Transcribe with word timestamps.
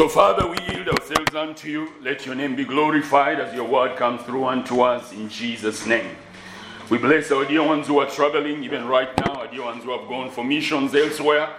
So, 0.00 0.08
Father, 0.08 0.46
we 0.46 0.56
yield 0.72 0.88
ourselves 0.88 1.34
unto 1.34 1.68
you. 1.68 1.92
Let 2.00 2.24
your 2.24 2.34
name 2.34 2.56
be 2.56 2.64
glorified 2.64 3.38
as 3.38 3.54
your 3.54 3.68
word 3.68 3.98
comes 3.98 4.22
through 4.22 4.46
unto 4.46 4.80
us 4.80 5.12
in 5.12 5.28
Jesus' 5.28 5.84
name. 5.84 6.16
We 6.88 6.96
bless 6.96 7.30
our 7.30 7.44
dear 7.44 7.62
ones 7.62 7.86
who 7.86 7.98
are 7.98 8.08
traveling, 8.08 8.64
even 8.64 8.88
right 8.88 9.14
now, 9.18 9.34
our 9.34 9.48
dear 9.48 9.62
ones 9.62 9.84
who 9.84 9.90
have 9.90 10.08
gone 10.08 10.30
for 10.30 10.42
missions 10.42 10.94
elsewhere. 10.94 11.50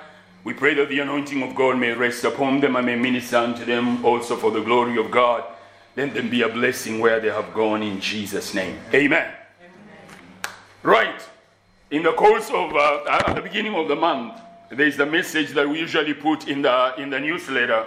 We 0.44 0.54
pray 0.54 0.74
that 0.74 0.90
the 0.90 1.02
anointing 1.02 1.44
of 1.44 1.54
God 1.54 1.78
may 1.78 1.92
rest 1.92 2.24
upon 2.24 2.62
them 2.62 2.76
and 2.76 2.84
may 2.84 2.96
minister 2.96 3.38
unto 3.38 3.64
them 3.64 4.04
also 4.04 4.36
for 4.36 4.50
the 4.50 4.62
glory 4.62 4.98
of 4.98 5.12
God. 5.12 5.44
Let 5.96 6.16
them 6.16 6.32
be 6.32 6.42
a 6.42 6.50
blessing 6.50 6.98
where 6.98 7.20
they 7.20 7.30
have 7.30 7.54
gone 7.54 7.84
in 7.84 8.00
Jesus' 8.02 8.56
name. 8.56 8.80
Amen. 8.92 9.32
Amen. 9.62 10.54
Right. 10.82 11.22
In 11.92 12.02
the 12.02 12.14
course 12.14 12.50
of, 12.50 12.76
uh, 12.76 13.04
at 13.08 13.36
the 13.36 13.42
beginning 13.44 13.76
of 13.76 13.88
the 13.88 13.96
month, 13.96 14.42
there 14.72 14.88
is 14.88 14.98
the 14.98 15.06
message 15.06 15.52
that 15.52 15.70
we 15.70 15.78
usually 15.78 16.16
put 16.16 16.48
in 16.48 16.64
the, 16.64 16.96
in 16.98 17.12
the 17.12 17.20
newsletter. 17.20 17.86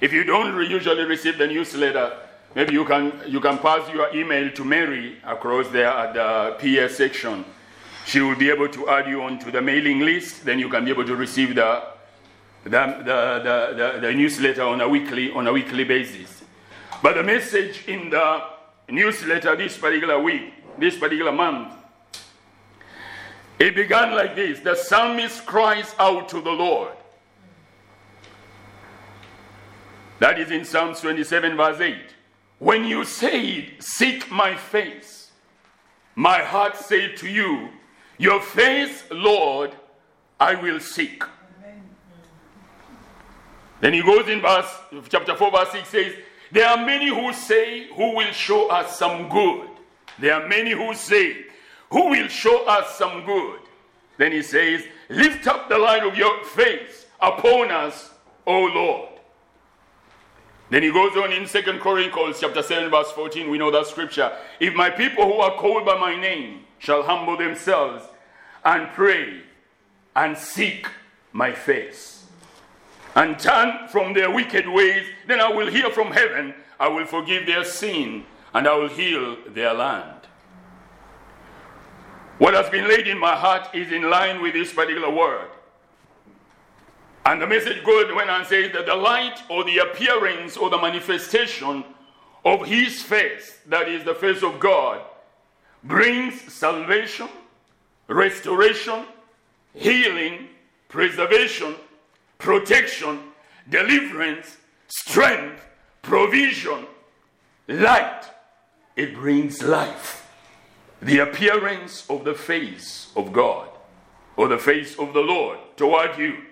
If 0.00 0.12
you 0.12 0.24
don't 0.24 0.56
usually 0.70 1.04
receive 1.04 1.38
the 1.38 1.46
newsletter, 1.46 2.16
maybe 2.54 2.72
you 2.72 2.84
can, 2.84 3.20
you 3.26 3.40
can 3.40 3.58
pass 3.58 3.88
your 3.92 4.14
email 4.14 4.50
to 4.52 4.64
Mary 4.64 5.16
across 5.24 5.68
there 5.68 5.88
at 5.88 6.14
the 6.14 6.86
PS 6.86 6.96
section. 6.96 7.44
She 8.06 8.20
will 8.20 8.36
be 8.36 8.48
able 8.48 8.68
to 8.68 8.88
add 8.88 9.08
you 9.08 9.22
onto 9.22 9.50
the 9.50 9.60
mailing 9.60 10.00
list. 10.00 10.44
Then 10.44 10.58
you 10.58 10.68
can 10.68 10.84
be 10.84 10.90
able 10.90 11.04
to 11.04 11.16
receive 11.16 11.54
the, 11.54 11.82
the, 12.64 12.70
the, 12.70 13.74
the, 13.76 14.00
the 14.00 14.14
newsletter 14.14 14.62
on 14.62 14.80
a, 14.80 14.88
weekly, 14.88 15.32
on 15.32 15.46
a 15.46 15.52
weekly 15.52 15.84
basis. 15.84 16.44
But 17.02 17.16
the 17.16 17.22
message 17.22 17.86
in 17.88 18.10
the 18.10 18.42
newsletter 18.88 19.56
this 19.56 19.76
particular 19.76 20.20
week, 20.20 20.54
this 20.78 20.96
particular 20.96 21.32
month, 21.32 21.74
it 23.58 23.74
began 23.74 24.14
like 24.14 24.36
this 24.36 24.60
The 24.60 24.76
psalmist 24.76 25.44
cries 25.44 25.94
out 25.98 26.28
to 26.28 26.40
the 26.40 26.52
Lord. 26.52 26.92
That 30.18 30.40
is 30.40 30.50
in 30.50 30.64
Psalms 30.64 31.00
27, 31.00 31.56
verse 31.56 31.80
8. 31.80 31.96
When 32.58 32.84
you 32.84 33.04
said, 33.04 33.74
Seek 33.78 34.30
my 34.30 34.56
face, 34.56 35.30
my 36.14 36.42
heart 36.42 36.76
said 36.76 37.16
to 37.18 37.28
you, 37.28 37.68
Your 38.18 38.40
face, 38.40 39.04
Lord, 39.10 39.72
I 40.40 40.56
will 40.56 40.80
seek. 40.80 41.22
Amen. 41.22 41.82
Then 43.80 43.92
he 43.92 44.02
goes 44.02 44.28
in 44.28 44.40
verse 44.40 44.72
chapter 45.08 45.36
4, 45.36 45.50
verse 45.52 45.70
6 45.72 45.88
says, 45.88 46.12
There 46.50 46.66
are 46.66 46.84
many 46.84 47.08
who 47.08 47.32
say, 47.32 47.86
Who 47.94 48.16
will 48.16 48.32
show 48.32 48.68
us 48.68 48.98
some 48.98 49.28
good? 49.28 49.68
There 50.18 50.34
are 50.34 50.48
many 50.48 50.72
who 50.72 50.94
say, 50.94 51.44
Who 51.90 52.08
will 52.10 52.28
show 52.28 52.66
us 52.66 52.96
some 52.96 53.24
good? 53.24 53.60
Then 54.16 54.32
he 54.32 54.42
says, 54.42 54.82
Lift 55.08 55.46
up 55.46 55.68
the 55.68 55.78
light 55.78 56.02
of 56.02 56.16
your 56.16 56.44
face 56.44 57.06
upon 57.20 57.70
us, 57.70 58.10
O 58.44 58.64
Lord. 58.64 59.07
Then 60.70 60.82
he 60.82 60.90
goes 60.90 61.16
on 61.16 61.32
in 61.32 61.46
Second 61.46 61.80
Chronicles 61.80 62.40
chapter 62.40 62.62
7, 62.62 62.90
verse 62.90 63.10
14. 63.12 63.50
We 63.50 63.56
know 63.56 63.70
that 63.70 63.86
scripture. 63.86 64.32
If 64.60 64.74
my 64.74 64.90
people 64.90 65.24
who 65.24 65.38
are 65.40 65.56
called 65.58 65.86
by 65.86 65.98
my 65.98 66.14
name 66.14 66.64
shall 66.78 67.02
humble 67.02 67.36
themselves 67.36 68.04
and 68.64 68.88
pray 68.90 69.42
and 70.14 70.36
seek 70.36 70.86
my 71.32 71.52
face 71.52 72.26
and 73.14 73.38
turn 73.38 73.88
from 73.88 74.12
their 74.12 74.30
wicked 74.30 74.68
ways, 74.68 75.06
then 75.26 75.40
I 75.40 75.48
will 75.48 75.68
hear 75.68 75.90
from 75.90 76.12
heaven, 76.12 76.54
I 76.78 76.88
will 76.88 77.06
forgive 77.06 77.46
their 77.46 77.64
sin, 77.64 78.24
and 78.52 78.68
I 78.68 78.76
will 78.76 78.88
heal 78.88 79.36
their 79.48 79.72
land. 79.72 80.20
What 82.38 82.54
has 82.54 82.68
been 82.68 82.86
laid 82.86 83.08
in 83.08 83.18
my 83.18 83.34
heart 83.34 83.74
is 83.74 83.90
in 83.90 84.08
line 84.10 84.40
with 84.42 84.52
this 84.52 84.72
particular 84.72 85.10
word. 85.10 85.48
And 87.28 87.42
the 87.42 87.46
message 87.46 87.84
goes 87.84 88.10
when 88.14 88.30
I 88.30 88.42
say 88.42 88.72
that 88.72 88.86
the 88.86 88.94
light 88.94 89.42
or 89.50 89.62
the 89.62 89.80
appearance 89.80 90.56
or 90.56 90.70
the 90.70 90.80
manifestation 90.80 91.84
of 92.42 92.64
his 92.64 93.02
face, 93.02 93.58
that 93.66 93.86
is 93.86 94.02
the 94.02 94.14
face 94.14 94.42
of 94.42 94.58
God, 94.58 95.02
brings 95.84 96.40
salvation, 96.50 97.28
restoration, 98.06 99.04
healing, 99.74 100.48
preservation, 100.88 101.74
protection, 102.38 103.20
deliverance, 103.68 104.56
strength, 104.86 105.66
provision, 106.00 106.86
light. 107.68 108.22
It 108.96 109.14
brings 109.14 109.62
life. 109.62 110.26
The 111.02 111.18
appearance 111.18 112.08
of 112.08 112.24
the 112.24 112.34
face 112.34 113.12
of 113.14 113.34
God 113.34 113.68
or 114.38 114.48
the 114.48 114.56
face 114.56 114.98
of 114.98 115.12
the 115.12 115.20
Lord 115.20 115.58
toward 115.76 116.16
you 116.16 116.47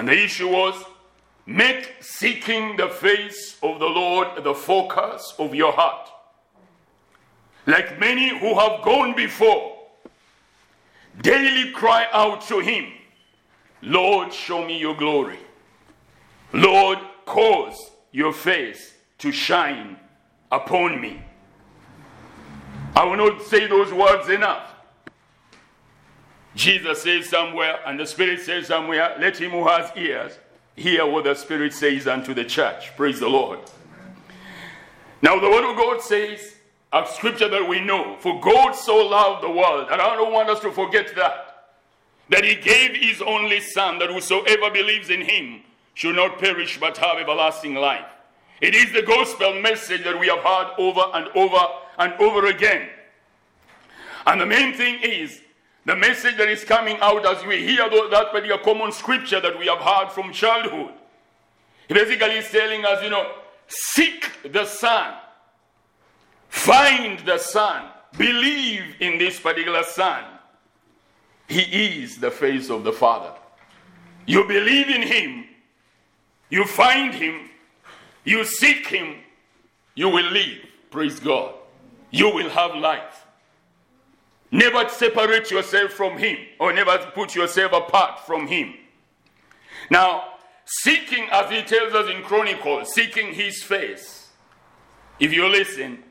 and 0.00 0.08
the 0.08 0.18
issue 0.18 0.48
was 0.48 0.82
make 1.44 1.96
seeking 2.00 2.74
the 2.78 2.88
face 2.88 3.58
of 3.62 3.78
the 3.78 3.84
Lord 3.84 4.42
the 4.42 4.54
focus 4.54 5.34
of 5.38 5.54
your 5.54 5.72
heart. 5.72 6.08
Like 7.66 8.00
many 8.00 8.30
who 8.30 8.58
have 8.58 8.80
gone 8.80 9.14
before, 9.14 9.76
daily 11.20 11.70
cry 11.72 12.06
out 12.14 12.40
to 12.48 12.60
Him, 12.60 12.86
Lord, 13.82 14.32
show 14.32 14.64
me 14.64 14.78
your 14.78 14.96
glory. 14.96 15.38
Lord, 16.54 16.98
cause 17.26 17.76
your 18.10 18.32
face 18.32 18.94
to 19.18 19.30
shine 19.30 19.98
upon 20.50 20.98
me. 20.98 21.22
I 22.96 23.04
will 23.04 23.18
not 23.18 23.42
say 23.42 23.66
those 23.66 23.92
words 23.92 24.30
enough. 24.30 24.66
Jesus 26.54 27.02
says 27.02 27.28
somewhere, 27.28 27.78
and 27.86 27.98
the 27.98 28.06
Spirit 28.06 28.40
says 28.40 28.66
somewhere, 28.66 29.16
let 29.20 29.40
him 29.40 29.52
who 29.52 29.66
has 29.68 29.90
ears 29.96 30.38
hear 30.76 31.06
what 31.06 31.24
the 31.24 31.34
Spirit 31.34 31.72
says 31.72 32.06
unto 32.06 32.34
the 32.34 32.44
church. 32.44 32.96
Praise 32.96 33.20
the 33.20 33.28
Lord. 33.28 33.60
Now, 35.22 35.38
the 35.38 35.48
Word 35.48 35.70
of 35.70 35.76
God 35.76 36.00
says, 36.02 36.56
a 36.92 37.06
scripture 37.06 37.48
that 37.48 37.68
we 37.68 37.80
know, 37.80 38.16
for 38.18 38.40
God 38.40 38.72
so 38.72 38.96
loved 38.96 39.44
the 39.44 39.50
world, 39.50 39.88
and 39.92 40.00
I 40.00 40.16
don't 40.16 40.32
want 40.32 40.48
us 40.48 40.60
to 40.60 40.72
forget 40.72 41.14
that, 41.14 41.68
that 42.30 42.44
he 42.44 42.56
gave 42.56 42.96
his 42.96 43.22
only 43.22 43.60
Son, 43.60 43.98
that 44.00 44.10
whosoever 44.10 44.70
believes 44.70 45.08
in 45.10 45.20
him 45.20 45.60
should 45.94 46.16
not 46.16 46.38
perish 46.38 46.80
but 46.80 46.96
have 46.96 47.18
everlasting 47.18 47.74
life. 47.74 48.06
It 48.60 48.74
is 48.74 48.92
the 48.92 49.02
gospel 49.02 49.60
message 49.60 50.04
that 50.04 50.18
we 50.18 50.26
have 50.28 50.40
heard 50.40 50.74
over 50.78 51.02
and 51.14 51.28
over 51.34 51.64
and 51.98 52.12
over 52.14 52.46
again. 52.46 52.88
And 54.26 54.40
the 54.40 54.46
main 54.46 54.74
thing 54.74 55.00
is 55.00 55.40
the 55.86 55.96
message 55.96 56.36
that 56.36 56.48
is 56.48 56.64
coming 56.64 56.98
out 57.00 57.24
as 57.26 57.44
we 57.44 57.64
hear 57.66 57.88
that 57.88 58.28
particular 58.30 58.62
common 58.62 58.92
scripture 58.92 59.40
that 59.40 59.58
we 59.58 59.66
have 59.66 59.78
heard 59.78 60.10
from 60.10 60.32
childhood. 60.32 60.92
He 61.88 61.94
basically 61.94 62.36
is 62.36 62.50
telling 62.50 62.84
us, 62.84 63.02
you 63.02 63.10
know, 63.10 63.32
seek 63.66 64.30
the 64.52 64.64
Son, 64.64 65.14
find 66.48 67.18
the 67.20 67.38
Son, 67.38 67.86
believe 68.16 68.96
in 69.00 69.18
this 69.18 69.40
particular 69.40 69.82
Son. 69.82 70.24
He 71.48 72.02
is 72.02 72.18
the 72.18 72.30
face 72.30 72.70
of 72.70 72.84
the 72.84 72.92
Father. 72.92 73.32
You 74.26 74.46
believe 74.46 74.88
in 74.88 75.02
Him, 75.02 75.46
you 76.48 76.64
find 76.64 77.14
Him, 77.14 77.50
you 78.24 78.44
seek 78.44 78.86
Him, 78.86 79.16
you 79.94 80.08
will 80.08 80.30
live. 80.30 80.58
Praise 80.90 81.18
God. 81.18 81.54
You 82.10 82.34
will 82.34 82.50
have 82.50 82.74
life. 82.74 83.26
Never 84.50 84.88
separate 84.88 85.50
yourself 85.50 85.92
from 85.92 86.18
Him 86.18 86.38
or 86.58 86.72
never 86.72 86.98
put 87.14 87.34
yourself 87.34 87.72
apart 87.72 88.26
from 88.26 88.46
Him. 88.46 88.74
Now, 89.90 90.24
seeking, 90.64 91.28
as 91.30 91.50
He 91.50 91.62
tells 91.62 91.94
us 91.94 92.10
in 92.10 92.22
Chronicles, 92.22 92.92
seeking 92.92 93.32
His 93.32 93.62
face, 93.62 94.28
if 95.18 95.32
you 95.32 95.46
listen, 95.48 96.02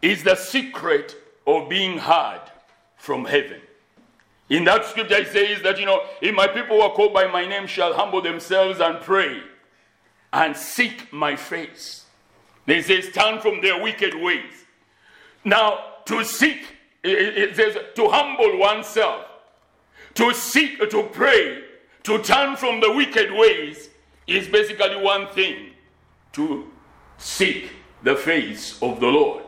is 0.00 0.22
the 0.22 0.36
secret 0.36 1.16
of 1.46 1.68
being 1.68 1.98
heard 1.98 2.42
from 2.96 3.24
heaven. 3.24 3.60
In 4.48 4.64
that 4.64 4.84
scripture, 4.84 5.16
it 5.16 5.28
says 5.28 5.62
that, 5.62 5.78
you 5.80 5.86
know, 5.86 6.02
if 6.20 6.34
my 6.34 6.46
people 6.46 6.76
who 6.76 6.82
are 6.82 6.92
called 6.92 7.14
by 7.14 7.26
my 7.26 7.46
name 7.46 7.66
shall 7.66 7.94
humble 7.94 8.20
themselves 8.20 8.80
and 8.80 9.00
pray 9.00 9.40
and 10.32 10.56
seek 10.56 11.12
my 11.12 11.36
face. 11.36 12.04
They 12.66 12.82
say, 12.82 13.00
turn 13.02 13.40
from 13.40 13.60
their 13.60 13.82
wicked 13.82 14.14
ways. 14.14 14.52
Now, 15.44 15.78
to 16.06 16.24
seek 16.24 16.66
it 17.04 17.56
says 17.56 17.76
to 17.94 18.08
humble 18.08 18.58
oneself, 18.58 19.24
to 20.14 20.32
seek, 20.34 20.78
to 20.90 21.02
pray, 21.04 21.62
to 22.04 22.18
turn 22.22 22.56
from 22.56 22.80
the 22.80 22.92
wicked 22.92 23.32
ways 23.32 23.88
is 24.26 24.48
basically 24.48 24.96
one 24.96 25.28
thing 25.28 25.70
to 26.32 26.70
seek 27.18 27.70
the 28.02 28.16
face 28.16 28.80
of 28.82 29.00
the 29.00 29.06
Lord. 29.06 29.44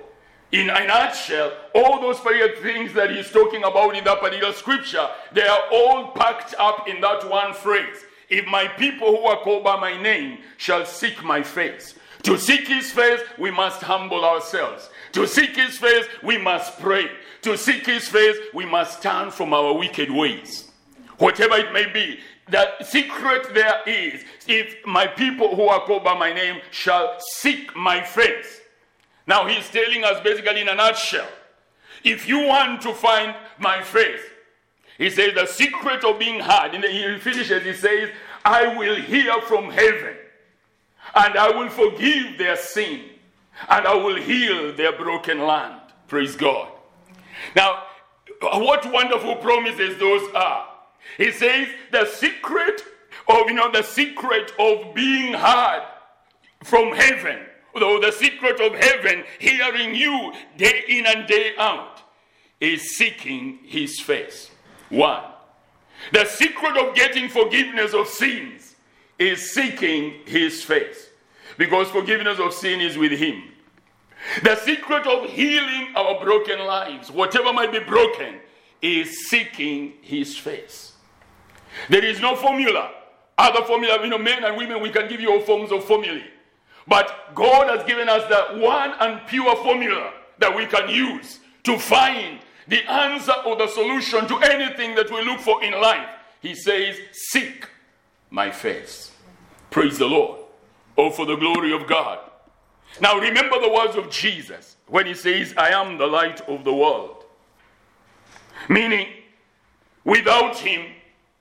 In 0.53 0.71
a 0.71 0.87
nutshell, 0.87 1.53
all 1.75 2.01
those 2.01 2.21
particular 2.21 2.55
things 2.63 2.93
that 2.93 3.11
he's 3.11 3.31
talking 3.31 3.65
about 3.65 3.97
in 3.97 4.05
that 4.05 4.21
particular 4.21 4.53
scripture, 4.53 5.09
they 5.33 5.43
are 5.43 5.63
all 5.73 6.13
packed 6.13 6.55
up 6.59 6.87
in 6.89 7.01
that 7.01 7.29
one 7.29 7.53
phrase. 7.55 8.05
If 8.29 8.47
my 8.47 8.69
people 8.69 9.09
who 9.09 9.25
are 9.25 9.39
called 9.39 9.65
by 9.65 9.79
my 9.81 10.01
name 10.01 10.39
shall 10.57 10.87
seek 10.87 11.23
my 11.25 11.43
face. 11.43 11.95
To 12.23 12.39
seek 12.39 12.69
his 12.69 12.91
face, 12.91 13.21
we 13.37 13.51
must 13.51 13.83
humble 13.83 14.25
ourselves. 14.25 14.89
To 15.15 15.27
seek 15.27 15.57
his 15.57 15.79
face, 15.79 16.07
we 16.23 16.39
must 16.39 16.79
pray. 16.81 17.09
To 17.43 17.57
seek 17.57 17.87
his 17.87 18.09
face, 18.09 18.37
we 18.53 18.67
must 18.67 19.03
turn 19.03 19.31
from 19.31 19.55
our 19.55 19.73
wicked 19.73 20.11
ways. 20.11 20.71
Whatever 21.19 21.57
it 21.57 21.73
may 21.73 21.87
be, 21.87 22.21
the 22.51 22.69
secret 22.85 23.55
there 23.55 23.81
is 23.87 24.23
if 24.47 24.85
my 24.85 25.07
people 25.07 25.55
who 25.57 25.63
are 25.63 25.81
called 25.87 26.05
by 26.05 26.19
my 26.19 26.33
name 26.33 26.61
shall 26.71 27.17
seek 27.21 27.75
my 27.77 28.03
face. 28.03 28.61
Now 29.27 29.47
he's 29.47 29.71
telling 29.71 30.05
us 30.05 30.21
basically 30.23 30.61
in 30.61 30.69
a 30.69 30.75
nutshell 30.75 31.29
if 32.05 32.29
you 32.29 32.47
want 32.47 32.83
to 32.83 32.93
find 32.93 33.35
my 33.59 33.83
face, 33.83 34.21
he 34.99 35.11
says 35.11 35.35
the 35.35 35.47
secret 35.47 36.05
of 36.05 36.19
being 36.19 36.39
heard. 36.39 36.75
And 36.75 36.85
he 36.85 37.19
finishes, 37.19 37.65
he 37.65 37.73
says, 37.73 38.11
I 38.45 38.77
will 38.77 38.97
hear 38.97 39.41
from 39.43 39.71
heaven 39.71 40.15
and 41.15 41.37
I 41.37 41.51
will 41.51 41.71
forgive 41.71 42.39
their 42.39 42.57
sin 42.57 43.01
and 43.69 43.87
I 43.87 43.95
will 43.95 44.17
heal 44.17 44.75
their 44.75 44.97
broken 44.97 45.41
land. 45.41 45.81
Praise 46.09 46.37
God. 46.37 46.69
Now, 47.57 47.85
what 48.41 48.91
wonderful 48.93 49.37
promises 49.37 49.99
those 49.99 50.33
are. 50.35 50.69
He 51.17 51.31
says 51.33 51.69
the 51.93 52.07
secret 52.07 52.83
of, 53.29 53.49
you 53.49 53.55
know, 53.55 53.71
the 53.71 53.83
secret 53.83 54.53
of 54.59 54.95
being 54.95 55.35
heard 55.35 55.85
from 56.63 56.93
heaven, 56.93 57.41
though 57.79 58.01
the 58.01 58.13
secret 58.13 58.61
of 58.61 58.75
heaven 58.75 59.25
hearing 59.39 59.95
you 59.95 60.33
day 60.57 60.85
in 60.89 61.07
and 61.07 61.27
day 61.27 61.53
out 61.59 62.01
is 62.61 62.97
seeking 62.97 63.59
his 63.65 64.01
face. 64.01 64.51
One. 64.89 65.25
The 66.13 66.25
secret 66.27 66.77
of 66.77 66.95
getting 66.95 67.29
forgiveness 67.29 67.95
of 67.95 68.09
sins 68.09 68.77
is 69.19 69.53
seeking 69.53 70.21
his 70.27 70.63
face. 70.63 71.09
Because 71.57 71.89
forgiveness 71.91 72.39
of 72.39 72.53
sin 72.53 72.81
is 72.81 72.99
with 72.99 73.13
him. 73.13 73.43
The 74.43 74.57
secret 74.57 75.07
of 75.07 75.29
healing 75.31 75.89
our 75.95 76.23
broken 76.25 76.61
lives, 76.61 77.11
whatever 77.11 77.53
might 77.53 77.73
be 77.73 77.81
broken, 77.81 78.41
is 78.81 79.29
seeking 79.29 79.95
his 80.03 80.37
face. 80.37 80.93
There 81.89 82.05
is 82.05 82.21
no 82.21 82.37
formula. 82.37 82.91
Other 83.37 83.65
formula, 83.65 84.03
you 84.03 84.11
know, 84.11 84.19
men 84.19 84.45
and 84.45 84.57
women, 84.57 84.81
we 84.81 84.91
can 84.91 85.09
give 85.09 85.21
you 85.21 85.33
all 85.33 85.41
forms 85.41 85.73
of 85.73 85.85
formulae. 85.85 86.25
But 86.87 87.35
God 87.35 87.69
has 87.69 87.85
given 87.87 88.09
us 88.09 88.23
the 88.29 88.61
one 88.61 88.93
and 89.01 89.27
pure 89.27 89.57
formula 89.57 90.13
that 90.39 90.55
we 90.55 90.67
can 90.67 90.89
use 90.89 91.41
to 91.65 91.79
find 91.79 92.41
the 92.69 92.83
answer 92.91 93.33
or 93.47 93.57
the 93.57 93.69
solution 93.69 94.27
to 94.29 94.37
anything 94.39 94.95
that 94.95 95.11
we 95.11 95.23
look 95.25 95.41
for 95.41 95.63
in 95.63 95.73
life. 95.73 96.09
He 96.41 96.55
says, 96.55 96.97
Seek 97.13 97.69
my 98.31 98.51
face. 98.51 99.13
Praise 99.71 99.99
the 99.99 100.07
Lord. 100.07 100.44
Oh, 100.97 101.11
for 101.11 101.27
the 101.27 101.37
glory 101.37 101.73
of 101.73 101.87
God. 101.87 102.19
Now 103.01 103.19
remember 103.19 103.61
the 103.61 103.71
words 103.71 103.97
of 103.97 104.11
Jesus 104.11 104.77
when 104.87 105.07
he 105.07 105.15
says, 105.15 105.55
I 105.57 105.71
am 105.71 105.99
the 105.99 106.07
light 106.07 106.41
of 106.49 106.65
the 106.65 106.75
world. 106.75 107.25
Meaning, 108.69 109.09
without 110.05 110.57
him, 110.57 110.93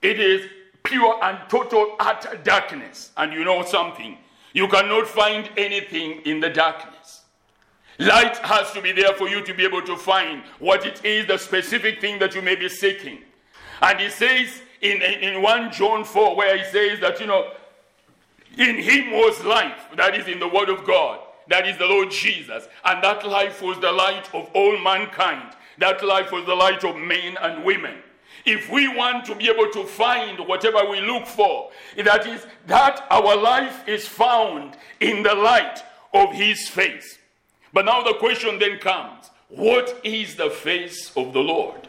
it 0.02 0.20
is 0.20 0.50
pure 0.84 1.24
and 1.24 1.38
total 1.50 1.96
utter 2.00 2.38
darkness. 2.44 3.12
And 3.18 3.32
you 3.32 3.44
know 3.44 3.64
something, 3.64 4.18
you 4.54 4.68
cannot 4.68 5.08
find 5.08 5.50
anything 5.58 6.22
in 6.26 6.40
the 6.40 6.50
darkness. 6.50 7.22
Light 8.00 8.38
has 8.38 8.72
to 8.72 8.82
be 8.82 8.92
there 8.92 9.14
for 9.14 9.30
you 9.30 9.44
to 9.44 9.54
be 9.54 9.64
able 9.64 9.82
to 9.84 9.96
find 9.96 10.42
what 10.60 10.86
it 10.86 11.06
is, 11.06 11.28
the 11.28 11.38
specific 11.38 12.02
thing 12.02 12.18
that 12.20 12.34
you 12.34 12.42
may 12.42 12.56
be 12.56 12.68
seeking. 12.68 13.20
And 13.82 14.00
he 14.00 14.10
says 14.10 14.62
in, 14.82 15.02
in 15.02 15.42
1 15.42 15.72
John 15.72 16.04
4, 16.04 16.36
where 16.36 16.58
he 16.58 16.64
says 16.66 17.00
that, 17.02 17.20
you 17.20 17.28
know, 17.28 17.52
in 18.58 18.78
him 18.78 19.12
was 19.12 19.44
life, 19.44 19.88
that 19.96 20.16
is 20.16 20.28
in 20.28 20.40
the 20.40 20.48
Word 20.48 20.70
of 20.70 20.86
God, 20.86 21.20
that 21.50 21.68
is 21.68 21.78
the 21.78 21.86
Lord 21.86 22.12
Jesus. 22.12 22.68
And 22.86 23.04
that 23.04 23.28
life 23.28 23.62
was 23.62 23.80
the 23.80 23.92
light 23.92 24.34
of 24.34 24.50
all 24.54 24.78
mankind. 24.80 25.56
That 25.80 26.06
life 26.06 26.32
was 26.32 26.46
the 26.46 26.56
light 26.56 26.84
of 26.84 26.96
men 26.96 27.38
and 27.42 27.64
women. 27.64 27.96
If 28.46 28.70
we 28.70 28.88
want 28.88 29.26
to 29.26 29.36
be 29.36 29.50
able 29.50 29.70
to 29.72 29.86
find 29.86 30.40
whatever 30.48 30.90
we 30.90 31.02
look 31.02 31.26
for, 31.26 31.72
that 32.04 32.28
is, 32.28 32.46
that 32.68 33.06
our 33.10 33.36
life 33.36 33.88
is 33.88 34.08
found 34.08 34.78
in 35.00 35.24
the 35.24 35.34
light 35.34 35.80
of 36.14 36.34
His 36.34 36.68
face. 36.68 37.18
But 37.72 37.86
now 37.86 38.04
the 38.04 38.14
question 38.16 38.60
then 38.60 38.80
comes 38.80 39.32
what 39.50 40.00
is 40.04 40.36
the 40.36 40.50
face 40.50 41.12
of 41.16 41.34
the 41.34 41.40
Lord? 41.40 41.88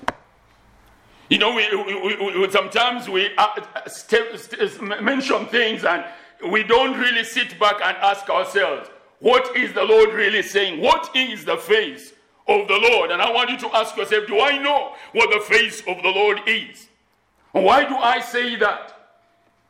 You 1.31 1.39
know, 1.39 1.55
we, 1.55 1.67
we, 1.75 2.39
we, 2.39 2.51
sometimes 2.51 3.09
we 3.09 3.31
uh, 3.39 3.49
st- 3.87 4.39
st- 4.39 5.03
mention 5.03 5.47
things 5.47 5.85
and 5.85 6.05
we 6.51 6.63
don't 6.63 6.99
really 6.99 7.25
sit 7.25 7.59
back 7.59 7.77
and 7.83 7.97
ask 7.99 8.29
ourselves, 8.29 8.89
what 9.21 9.57
is 9.57 9.73
the 9.73 9.85
Lord 9.85 10.13
really 10.13 10.43
saying? 10.43 10.81
What 10.81 11.15
is 11.17 11.45
the 11.45 11.57
face 11.57 12.13
of 12.47 12.69
the 12.69 12.79
Lord? 12.91 13.11
And 13.11 13.23
I 13.23 13.33
want 13.33 13.51
you 13.51 13.57
to 13.59 13.77
ask 13.77 13.97
yourself, 13.97 14.27
do 14.27 14.41
I 14.41 14.59
know 14.59 14.95
what 15.13 15.31
the 15.31 15.41
face 15.41 15.81
of 15.87 16.03
the 16.03 16.11
Lord 16.11 16.41
is? 16.47 16.89
why 17.53 17.85
do 17.85 17.95
I 17.95 18.21
say 18.21 18.57
that? 18.57 18.95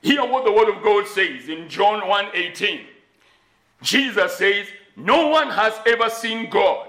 Hear 0.01 0.25
what 0.25 0.45
the 0.45 0.53
word 0.53 0.75
of 0.75 0.83
God 0.83 1.07
says 1.07 1.49
in 1.49 1.69
John 1.69 2.01
1:18. 2.01 2.87
Jesus 3.83 4.37
says, 4.37 4.67
no 4.97 5.29
one 5.29 5.51
has 5.51 5.79
ever 5.87 6.09
seen 6.09 6.49
God, 6.49 6.89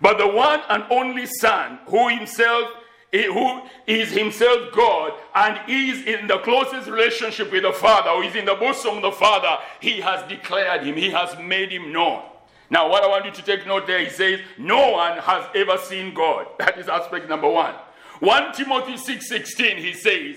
but 0.00 0.18
the 0.18 0.26
one 0.26 0.60
and 0.68 0.84
only 0.90 1.26
Son, 1.26 1.78
who 1.86 2.08
himself 2.08 2.70
who 3.12 3.62
is 3.86 4.10
himself 4.10 4.72
God 4.72 5.12
and 5.34 5.58
is 5.68 6.04
in 6.06 6.26
the 6.26 6.38
closest 6.38 6.88
relationship 6.88 7.50
with 7.50 7.62
the 7.62 7.72
Father, 7.72 8.10
or 8.10 8.24
is 8.24 8.34
in 8.34 8.44
the 8.44 8.54
bosom 8.54 8.96
of 8.96 9.02
the 9.02 9.12
Father, 9.12 9.58
he 9.80 10.00
has 10.00 10.26
declared 10.28 10.84
him, 10.84 10.96
he 10.96 11.10
has 11.10 11.36
made 11.38 11.70
him 11.70 11.92
known. 11.92 12.22
Now, 12.70 12.88
what 12.88 13.02
I 13.02 13.08
want 13.08 13.24
you 13.24 13.32
to 13.32 13.42
take 13.42 13.66
note 13.66 13.88
there, 13.88 13.98
he 13.98 14.10
says, 14.10 14.40
No 14.56 14.92
one 14.92 15.18
has 15.18 15.44
ever 15.54 15.76
seen 15.76 16.14
God. 16.14 16.46
That 16.58 16.78
is 16.78 16.88
aspect 16.88 17.28
number 17.28 17.48
one. 17.48 17.74
1 18.20 18.52
Timothy 18.52 18.96
6 18.96 19.28
16, 19.28 19.76
he 19.78 19.92
says, 19.92 20.36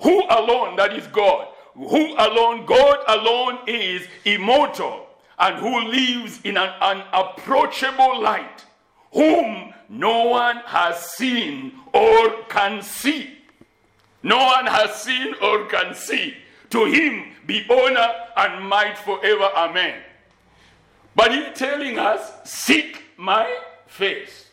Who 0.00 0.24
alone, 0.28 0.76
that 0.76 0.94
is 0.94 1.06
God, 1.06 1.48
who 1.74 2.14
alone, 2.18 2.66
God 2.66 2.98
alone 3.06 3.58
is 3.68 4.06
immortal 4.24 5.06
and 5.38 5.56
who 5.56 5.88
lives 5.88 6.40
in 6.42 6.56
an 6.56 6.70
unapproachable 6.80 8.20
light, 8.20 8.66
whom 9.12 9.72
no 9.90 10.28
one 10.28 10.56
has 10.64 11.12
seen 11.12 11.72
or 11.92 12.44
can 12.48 12.80
see. 12.80 13.36
No 14.22 14.38
one 14.38 14.66
has 14.66 14.94
seen 15.02 15.34
or 15.42 15.66
can 15.66 15.94
see. 15.94 16.36
To 16.70 16.86
him 16.86 17.32
be 17.46 17.66
honor 17.68 18.08
and 18.36 18.66
might 18.66 18.96
forever. 18.96 19.50
Amen. 19.54 20.00
But 21.14 21.32
he's 21.32 21.58
telling 21.58 21.98
us, 21.98 22.32
seek 22.44 23.02
my 23.18 23.52
face. 23.86 24.48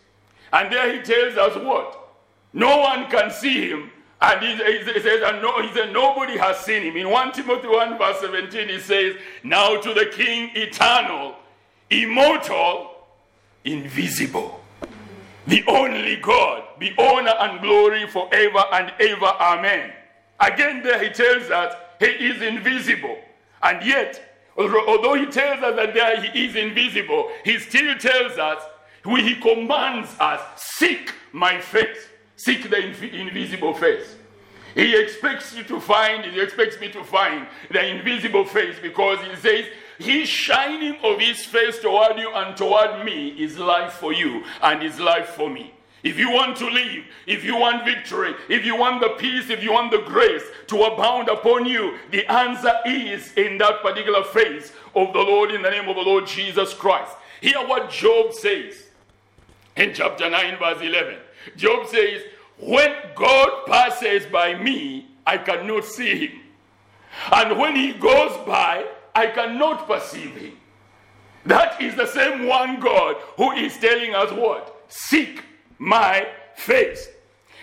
And 0.51 0.73
there 0.73 0.91
he 0.91 1.01
tells 1.03 1.37
us 1.37 1.55
what? 1.63 2.09
No 2.51 2.79
one 2.79 3.09
can 3.09 3.31
see 3.31 3.69
him 3.69 3.91
and 4.19 4.41
he, 4.41 4.55
he 4.55 4.99
says, 4.99 5.21
and 5.23 5.41
no, 5.43 5.61
he 5.61 5.71
said, 5.73 5.93
nobody 5.93 6.37
has 6.37 6.57
seen 6.59 6.81
him. 6.81 6.97
In 6.97 7.09
1 7.09 7.33
Timothy 7.33 7.67
1, 7.67 7.97
verse 7.99 8.19
17, 8.19 8.69
he 8.69 8.79
says, 8.79 9.15
Now 9.43 9.79
to 9.79 9.93
the 9.93 10.07
King 10.07 10.49
eternal, 10.55 11.35
immortal, 11.91 12.95
invisible, 13.63 14.59
the 15.47 15.63
only 15.67 16.17
God, 16.17 16.63
be 16.77 16.93
honor 16.97 17.33
and 17.39 17.61
glory 17.61 18.07
forever 18.07 18.63
and 18.73 18.91
ever. 18.99 19.25
Amen. 19.25 19.93
Again, 20.39 20.83
there 20.83 21.01
he 21.03 21.09
tells 21.09 21.49
us 21.49 21.73
he 21.99 22.05
is 22.05 22.41
invisible. 22.41 23.17
And 23.63 23.85
yet, 23.85 24.21
although 24.57 25.15
he 25.15 25.25
tells 25.25 25.63
us 25.63 25.75
that 25.75 25.93
there 25.93 26.21
he 26.21 26.45
is 26.45 26.55
invisible, 26.55 27.31
he 27.43 27.59
still 27.59 27.97
tells 27.97 28.37
us, 28.37 28.61
he 29.03 29.35
commands 29.35 30.09
us, 30.19 30.41
seek 30.57 31.13
my 31.31 31.59
face. 31.59 32.09
Seek 32.35 32.69
the 32.69 32.75
inv- 32.75 33.13
invisible 33.13 33.73
face. 33.73 34.15
He 34.75 34.95
expects 34.95 35.55
you 35.55 35.63
to 35.63 35.79
find, 35.79 36.23
he 36.23 36.39
expects 36.39 36.79
me 36.79 36.91
to 36.91 37.03
find 37.03 37.47
the 37.71 37.83
invisible 37.83 38.45
face 38.45 38.75
because 38.79 39.19
he 39.25 39.35
says, 39.37 39.65
His 39.99 40.29
shining 40.29 40.97
of 41.03 41.19
his 41.19 41.43
face 41.45 41.79
toward 41.79 42.17
you 42.19 42.31
and 42.33 42.55
toward 42.55 43.03
me 43.03 43.29
is 43.29 43.57
life 43.57 43.93
for 43.93 44.13
you 44.13 44.43
and 44.61 44.83
is 44.83 44.99
life 44.99 45.29
for 45.29 45.49
me. 45.49 45.73
If 46.03 46.19
you 46.19 46.31
want 46.31 46.55
to 46.57 46.69
live, 46.69 47.05
if 47.25 47.43
you 47.43 47.57
want 47.57 47.83
victory, 47.83 48.35
if 48.47 48.63
you 48.65 48.77
want 48.77 49.01
the 49.01 49.09
peace, 49.17 49.49
if 49.49 49.63
you 49.63 49.73
want 49.73 49.91
the 49.91 50.03
grace 50.03 50.43
to 50.67 50.83
abound 50.83 51.27
upon 51.27 51.65
you, 51.65 51.97
the 52.11 52.25
answer 52.31 52.73
is 52.85 53.33
in 53.33 53.57
that 53.57 53.81
particular 53.81 54.23
face 54.23 54.71
of 54.95 55.11
the 55.13 55.19
Lord 55.19 55.51
in 55.51 55.63
the 55.63 55.69
name 55.71 55.89
of 55.89 55.95
the 55.95 56.01
Lord 56.01 56.27
Jesus 56.27 56.73
Christ. 56.73 57.13
Hear 57.41 57.59
what 57.67 57.89
Job 57.89 58.33
says 58.33 58.83
in 59.75 59.93
chapter 59.93 60.29
9, 60.29 60.57
verse 60.59 60.81
11. 60.81 61.17
Job 61.55 61.87
says, 61.87 62.21
When 62.59 62.93
God 63.15 63.65
passes 63.65 64.25
by 64.27 64.53
me, 64.53 65.07
I 65.25 65.37
cannot 65.37 65.83
see 65.83 66.27
him. 66.27 66.39
And 67.31 67.57
when 67.57 67.75
he 67.75 67.93
goes 67.93 68.37
by, 68.45 68.85
I 69.17 69.25
cannot 69.25 69.87
perceive 69.87 70.35
him. 70.35 70.55
That 71.43 71.81
is 71.81 71.95
the 71.95 72.05
same 72.05 72.45
one 72.45 72.79
God 72.79 73.15
who 73.35 73.51
is 73.53 73.75
telling 73.77 74.13
us 74.13 74.31
what? 74.31 74.85
Seek 74.89 75.43
my 75.79 76.27
face. 76.55 77.09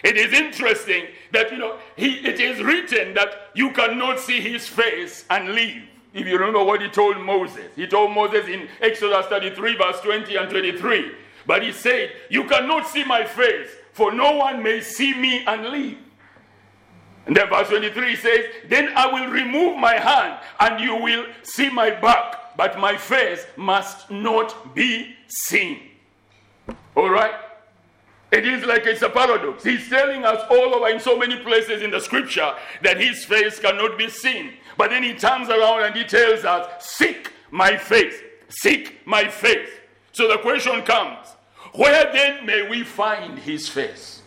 It 0.02 0.16
is 0.16 0.32
interesting 0.32 1.06
that 1.30 1.52
you 1.52 1.58
know 1.58 1.78
he, 1.94 2.16
it 2.26 2.40
is 2.40 2.60
written 2.60 3.14
that 3.14 3.50
you 3.54 3.70
cannot 3.70 4.18
see 4.18 4.40
his 4.40 4.66
face 4.66 5.24
and 5.30 5.50
live. 5.50 5.82
If 6.12 6.26
you 6.26 6.36
remember 6.38 6.64
what 6.64 6.82
he 6.82 6.88
told 6.88 7.20
Moses, 7.20 7.70
he 7.76 7.86
told 7.86 8.10
Moses 8.10 8.48
in 8.48 8.68
Exodus 8.80 9.26
33, 9.26 9.76
verse 9.76 10.00
20 10.00 10.34
and 10.34 10.50
23. 10.50 11.12
But 11.46 11.62
he 11.62 11.70
said, 11.70 12.10
You 12.30 12.44
cannot 12.48 12.88
see 12.88 13.04
my 13.04 13.24
face, 13.24 13.70
for 13.92 14.12
no 14.12 14.36
one 14.38 14.60
may 14.60 14.80
see 14.80 15.14
me 15.14 15.44
and 15.46 15.66
live. 15.68 15.98
And 17.26 17.36
then 17.36 17.48
verse 17.48 17.68
23 17.68 18.16
says, 18.16 18.44
Then 18.68 18.92
I 18.96 19.06
will 19.06 19.30
remove 19.30 19.78
my 19.78 19.94
hand 19.94 20.38
and 20.60 20.80
you 20.80 20.96
will 20.96 21.26
see 21.42 21.70
my 21.70 21.90
back, 21.90 22.56
but 22.56 22.78
my 22.78 22.96
face 22.96 23.46
must 23.56 24.10
not 24.10 24.74
be 24.74 25.16
seen. 25.28 25.80
All 26.94 27.10
right? 27.10 27.34
It 28.30 28.46
is 28.46 28.64
like 28.64 28.84
it's 28.86 29.02
a 29.02 29.08
paradox. 29.08 29.62
He's 29.62 29.88
telling 29.88 30.24
us 30.24 30.42
all 30.50 30.74
over 30.74 30.88
in 30.88 30.98
so 30.98 31.16
many 31.16 31.38
places 31.38 31.82
in 31.82 31.90
the 31.90 32.00
scripture 32.00 32.52
that 32.82 33.00
his 33.00 33.24
face 33.24 33.60
cannot 33.60 33.96
be 33.96 34.08
seen. 34.08 34.54
But 34.76 34.90
then 34.90 35.02
he 35.04 35.14
turns 35.14 35.48
around 35.48 35.84
and 35.84 35.94
he 35.94 36.04
tells 36.04 36.44
us, 36.44 36.84
Seek 36.84 37.30
my 37.50 37.76
face. 37.76 38.16
Seek 38.48 39.06
my 39.06 39.28
face. 39.28 39.70
So 40.12 40.28
the 40.28 40.38
question 40.38 40.82
comes, 40.82 41.28
where 41.74 42.12
then 42.12 42.46
may 42.46 42.68
we 42.68 42.82
find 42.82 43.38
his 43.38 43.68
face? 43.68 44.22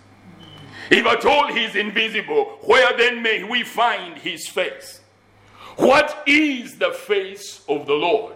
If 0.90 1.06
at 1.06 1.26
all 1.26 1.48
he 1.54 1.66
is 1.66 1.76
invisible, 1.76 2.58
where 2.62 2.96
then 2.98 3.22
may 3.22 3.44
we 3.44 3.64
find 3.64 4.18
his 4.18 4.48
face? 4.48 5.02
What 5.78 6.24
is 6.26 6.78
the 6.78 6.92
face 6.92 7.62
of 7.68 7.86
the 7.86 7.94
Lord? 7.94 8.36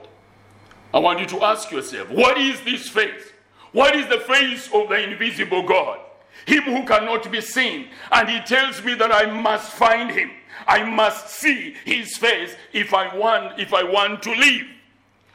I 0.93 0.99
want 0.99 1.19
you 1.19 1.25
to 1.27 1.43
ask 1.43 1.71
yourself, 1.71 2.09
what 2.09 2.37
is 2.37 2.61
this 2.61 2.89
face? 2.89 3.31
What 3.71 3.95
is 3.95 4.07
the 4.07 4.19
face 4.19 4.69
of 4.73 4.89
the 4.89 5.01
invisible 5.01 5.63
God? 5.63 5.99
Him 6.45 6.63
who 6.63 6.85
cannot 6.85 7.31
be 7.31 7.41
seen. 7.41 7.89
And 8.11 8.29
he 8.29 8.39
tells 8.41 8.83
me 8.83 8.95
that 8.95 9.11
I 9.11 9.25
must 9.25 9.71
find 9.71 10.11
him. 10.11 10.31
I 10.67 10.83
must 10.83 11.29
see 11.29 11.75
his 11.85 12.17
face 12.17 12.55
if 12.73 12.93
I 12.93 13.15
want 13.15 13.59
if 13.59 13.73
I 13.73 13.83
want 13.83 14.21
to 14.23 14.31
live. 14.31 14.67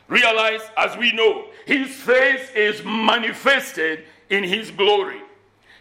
Realize 0.08 0.60
as 0.76 0.96
we 0.96 1.12
know, 1.12 1.46
his 1.66 1.88
face 1.88 2.50
is 2.54 2.84
manifested 2.84 4.04
in 4.30 4.44
his 4.44 4.70
glory. 4.70 5.20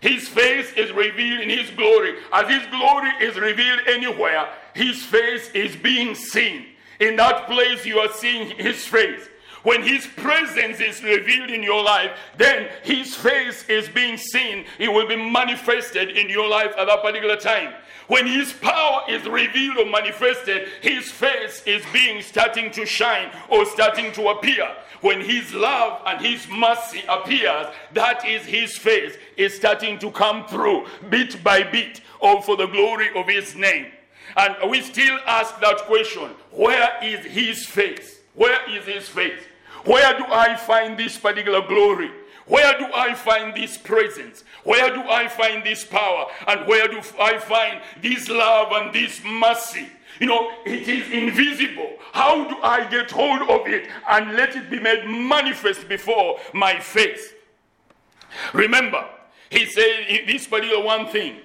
His 0.06 0.28
face 0.30 0.72
is 0.74 0.92
revealed 0.92 1.42
in 1.42 1.50
his 1.50 1.72
glory. 1.72 2.18
As 2.32 2.48
his 2.48 2.64
glory 2.68 3.10
is 3.22 3.38
revealed 3.38 3.80
anywhere, 3.88 4.48
his 4.76 5.04
face 5.04 5.50
is 5.56 5.76
being 5.76 6.14
seen. 6.14 6.68
In 7.00 7.16
that 7.16 7.48
place 7.48 7.88
you 7.88 7.98
are 7.98 8.14
seeing 8.14 8.52
his 8.52 8.86
face. 8.86 9.28
When 9.66 9.82
His 9.82 10.06
presence 10.06 10.80
is 10.80 11.04
revealed 11.04 11.50
in 11.50 11.64
your 11.64 11.84
life, 11.84 12.12
then 12.38 12.70
His 12.84 13.16
face 13.16 13.68
is 13.68 13.90
being 13.90 14.16
seen. 14.16 14.66
It 14.78 14.90
will 14.90 15.08
be 15.08 15.16
manifested 15.16 16.12
in 16.12 16.30
your 16.30 16.48
life 16.48 16.72
at 16.78 16.86
that 16.86 17.02
particular 17.02 17.36
time. 17.36 17.74
When 18.08 18.28
His 18.28 18.54
power 18.54 19.02
is 19.10 19.26
revealed 19.26 19.80
or 19.80 19.88
manifested, 19.88 20.68
His 20.82 21.10
face 21.10 21.64
is 21.66 21.84
being 21.92 22.22
starting 22.22 22.70
to 22.74 22.86
shine 22.86 23.32
or 23.50 23.66
starting 23.66 24.12
to 24.12 24.28
appear. 24.28 24.72
When 25.06 25.22
His 25.22 25.54
love 25.54 26.02
and 26.08 26.26
His 26.26 26.48
mercy 26.48 27.04
appears, 27.08 27.68
that 27.94 28.26
is 28.26 28.44
His 28.44 28.76
face 28.76 29.16
is 29.38 29.54
starting 29.54 30.00
to 30.00 30.10
come 30.10 30.48
through 30.48 30.88
bit 31.12 31.44
by 31.44 31.62
bit, 31.62 32.02
all 32.20 32.42
for 32.42 32.58
the 32.58 32.66
glory 32.66 33.10
of 33.16 33.28
His 33.28 33.54
name. 33.54 33.86
And 34.36 34.68
we 34.68 34.82
still 34.82 35.20
ask 35.28 35.60
that 35.60 35.78
question 35.82 36.32
where 36.50 36.90
is 37.04 37.24
His 37.24 37.68
face? 37.68 38.18
Where 38.34 38.68
is 38.68 38.86
His 38.86 39.08
face? 39.08 39.44
Where 39.84 40.18
do 40.18 40.26
I 40.26 40.56
find 40.56 40.98
this 40.98 41.20
particular 41.20 41.62
glory? 41.68 42.10
Where 42.48 42.76
do 42.80 42.88
I 42.92 43.14
find 43.14 43.56
this 43.56 43.78
presence? 43.78 44.44
Where 44.64 44.92
do 44.92 45.02
I 45.08 45.28
find 45.28 45.64
this 45.64 45.86
power? 45.86 46.26
And 46.48 46.68
where 46.68 46.88
do 46.88 47.02
I 47.20 47.38
find 47.38 47.80
this 48.02 48.28
love 48.28 48.72
and 48.72 48.92
this 48.92 49.22
mercy? 49.24 49.88
You 50.20 50.28
know, 50.28 50.52
it 50.66 50.88
is 50.88 51.12
invisible. 51.12 51.94
How 52.12 52.48
do 52.48 52.56
I 52.62 52.88
get 52.90 53.12
hold 53.12 53.42
of 53.50 53.68
it 53.68 53.90
and 54.10 54.34
let 54.34 54.56
it 54.56 54.70
be 54.70 54.80
made 54.80 55.06
manifest 55.06 55.88
before 55.90 56.40
my 56.54 56.80
face? 56.80 57.34
Remember, 58.54 59.06
he 59.50 59.66
said 59.66 60.06
this 60.28 60.48
particular 60.48 60.84
one 60.84 61.08
thing 61.08 61.38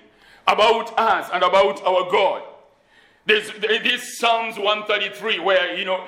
about 0.46 0.96
us 0.98 1.28
and 1.32 1.42
about 1.42 1.84
our 1.84 2.10
God. 2.10 2.42
There's, 3.26 3.50
this 3.60 4.18
Psalms 4.18 4.56
133, 4.56 5.40
where, 5.40 5.76
you 5.76 5.84
know, 5.84 6.04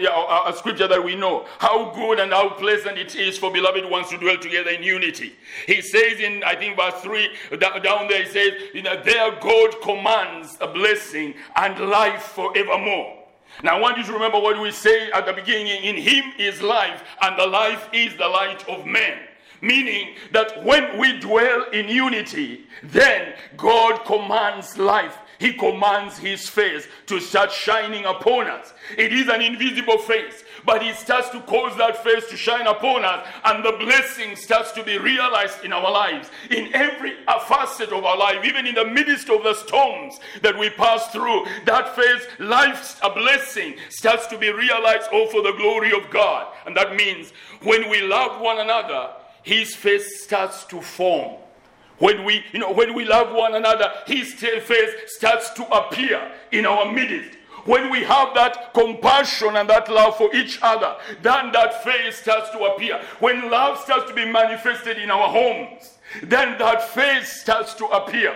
a, 0.47 0.52
scripture 0.57 0.88
that 0.88 1.04
we 1.04 1.14
know, 1.14 1.47
how 1.59 1.90
good 1.95 2.19
and 2.19 2.33
how 2.33 2.49
pleasant 2.49 2.97
it 2.97 3.14
is 3.14 3.37
for 3.37 3.52
beloved 3.52 3.88
ones 3.88 4.09
to 4.09 4.19
dwell 4.19 4.38
together 4.38 4.71
in 4.71 4.83
unity. 4.83 5.35
He 5.66 5.83
says 5.83 6.21
in, 6.21 6.42
I 6.42 6.57
think, 6.57 6.76
verse 6.76 7.00
3, 7.02 7.28
down 7.59 8.09
there, 8.09 8.25
he 8.25 8.31
says, 8.31 8.52
you 8.73 8.83
know, 8.83 9.00
there 9.04 9.31
God 9.40 9.81
commands 9.83 10.57
a 10.61 10.66
blessing 10.66 11.35
and 11.57 11.78
life 11.90 12.23
forevermore. 12.23 13.19
Now, 13.62 13.76
I 13.76 13.81
want 13.81 13.99
you 13.99 14.04
to 14.04 14.12
remember 14.12 14.40
what 14.40 14.59
we 14.59 14.71
say 14.71 15.11
at 15.12 15.26
the 15.26 15.33
beginning 15.33 15.85
in 15.85 15.97
Him 15.97 16.33
is 16.38 16.62
life, 16.62 17.04
and 17.21 17.38
the 17.38 17.47
life 17.47 17.88
is 17.92 18.16
the 18.16 18.26
light 18.26 18.66
of 18.69 18.87
men. 18.87 19.19
Meaning 19.61 20.16
that 20.33 20.64
when 20.64 20.99
we 20.99 21.21
dwell 21.21 21.71
in 21.71 21.88
unity, 21.88 22.64
then 22.83 23.35
God 23.57 24.04
commands 24.04 24.76
life 24.76 25.19
he 25.43 25.53
commands 25.53 26.17
his 26.19 26.49
face 26.49 26.87
to 27.07 27.19
start 27.19 27.51
shining 27.51 28.05
upon 28.05 28.47
us. 28.47 28.73
It 28.97 29.13
is 29.13 29.27
an 29.27 29.43
invisible 29.43 29.99
face, 29.99 30.45
but 30.65 30.83
he 30.83 30.93
starts 30.93 31.31
to 31.31 31.41
cause 31.41 31.77
that 31.79 32.05
face 32.05 32.29
to 32.29 32.37
shine 32.37 32.69
upon 32.69 33.05
us, 33.05 33.27
and 33.45 33.65
the 33.65 33.73
blessing 33.73 34.37
starts 34.37 34.71
to 34.73 34.85
be 34.85 34.99
realized 34.99 35.65
in 35.65 35.73
our 35.73 35.91
lives, 35.91 36.31
in 36.49 36.73
every 36.73 37.15
facet 37.49 37.91
of 37.91 38.05
our 38.05 38.17
life, 38.17 38.45
even 38.45 38.69
in 38.69 38.77
the 38.77 38.85
midst 38.85 39.31
of 39.31 39.43
the 39.43 39.55
storms 39.55 40.21
that 40.43 40.57
we 40.57 40.71
pass 40.71 41.09
through. 41.09 41.45
That 41.65 41.97
face, 41.97 42.25
life's 42.39 43.01
a 43.03 43.11
blessing, 43.11 43.75
starts 43.89 44.29
to 44.29 44.39
be 44.39 44.53
realized 44.53 45.09
all 45.13 45.27
for 45.27 45.43
the 45.43 45.55
glory 45.55 45.93
of 45.93 46.09
God. 46.11 46.55
And 46.67 46.77
that 46.77 46.95
means 46.95 47.33
when 47.63 47.91
we 47.91 48.01
love 48.03 48.41
one 48.41 48.61
another, 48.61 49.11
his 49.43 49.75
face 49.75 50.23
starts 50.23 50.65
to 50.67 50.81
form. 50.81 51.42
When 52.03 52.25
we, 52.25 52.45
you 52.53 52.59
know, 52.59 52.73
when 52.73 52.95
we 52.95 53.05
love 53.05 53.33
one 53.33 53.55
another, 53.55 53.89
his 54.09 54.35
face 54.35 54.91
starts 55.07 55.51
to 55.51 55.65
appear 55.69 56.33
in 56.51 56.67
our 56.67 56.91
midst. 56.93 57.39
When 57.65 57.93
we 57.93 58.03
have 58.03 58.35
that 58.35 58.75
compassion 58.75 59.55
and 59.55 59.71
that 59.71 59.89
love 59.89 60.17
for 60.17 60.35
each 60.35 60.59
other, 60.63 60.97
then 61.23 61.53
that 61.53 61.85
face 61.85 62.17
starts 62.17 62.51
to 62.51 62.59
appear. 62.65 63.01
When 63.21 63.49
love 63.53 63.79
starts 63.79 64.09
to 64.09 64.15
be 64.17 64.25
manifested 64.25 64.99
in 64.99 65.13
our 65.13 65.29
homes, 65.29 65.97
then 66.25 66.59
that 66.59 66.83
face 66.89 67.41
starts 67.41 67.73
to 67.75 67.87
appear. 67.87 68.35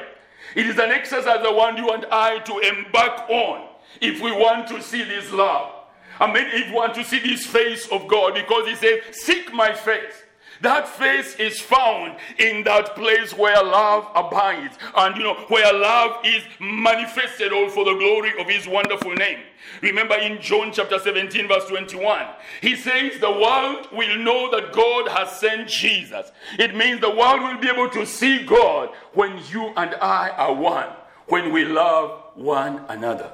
It 0.55 0.69
is 0.69 0.79
an 0.79 0.93
exercise 0.93 1.41
I 1.45 1.51
want 1.51 1.77
you 1.79 1.91
and 1.91 2.07
I 2.13 2.39
to 2.39 2.59
embark 2.61 3.29
on 3.29 3.67
if 4.01 4.23
we 4.23 4.31
want 4.31 4.69
to 4.69 4.81
see 4.81 5.03
this 5.03 5.33
love. 5.33 5.73
I 6.21 6.33
mean, 6.33 6.47
if 6.53 6.69
we 6.69 6.73
want 6.73 6.95
to 6.95 7.03
see 7.03 7.19
this 7.19 7.45
face 7.45 7.89
of 7.89 8.07
God, 8.07 8.35
because 8.35 8.69
He 8.69 8.77
says, 8.77 9.01
Seek 9.11 9.53
my 9.53 9.73
face. 9.73 10.23
That 10.63 10.89
face 10.89 11.37
is 11.37 11.61
found 11.61 12.17
in 12.39 12.65
that 12.65 12.95
place 12.95 13.33
where 13.35 13.63
love 13.63 14.09
abides 14.15 14.77
and 14.97 15.17
you 15.17 15.23
know 15.23 15.35
where 15.49 15.73
love 15.73 16.25
is 16.25 16.43
manifested 16.61 17.53
all 17.53 17.69
for 17.69 17.85
the 17.85 17.95
glory 17.95 18.33
of 18.41 18.49
his 18.49 18.67
wonderful 18.67 19.13
name. 19.13 19.41
Remember 19.83 20.15
in 20.17 20.41
John 20.41 20.73
chapter 20.73 20.99
17, 20.99 21.49
verse 21.49 21.67
21, 21.67 22.27
he 22.61 22.77
says, 22.77 23.19
The 23.21 23.31
world 23.31 23.89
will 23.93 24.17
know 24.19 24.51
that 24.51 24.73
God 24.73 25.09
has 25.09 25.39
sent 25.39 25.69
Jesus. 25.69 26.31
It 26.59 26.75
means 26.75 27.01
the 27.01 27.11
world 27.11 27.43
will 27.43 27.59
be 27.59 27.69
able 27.69 27.91
to 27.91 28.07
see 28.07 28.45
God 28.45 28.91
when 29.13 29.41
you 29.51 29.73
and 29.77 29.95
I 29.97 30.31
are 30.31 30.55
one, 30.55 30.89
when 31.29 31.53
we 31.53 31.65
love 31.65 32.23
one 32.35 32.85
another. 32.89 33.33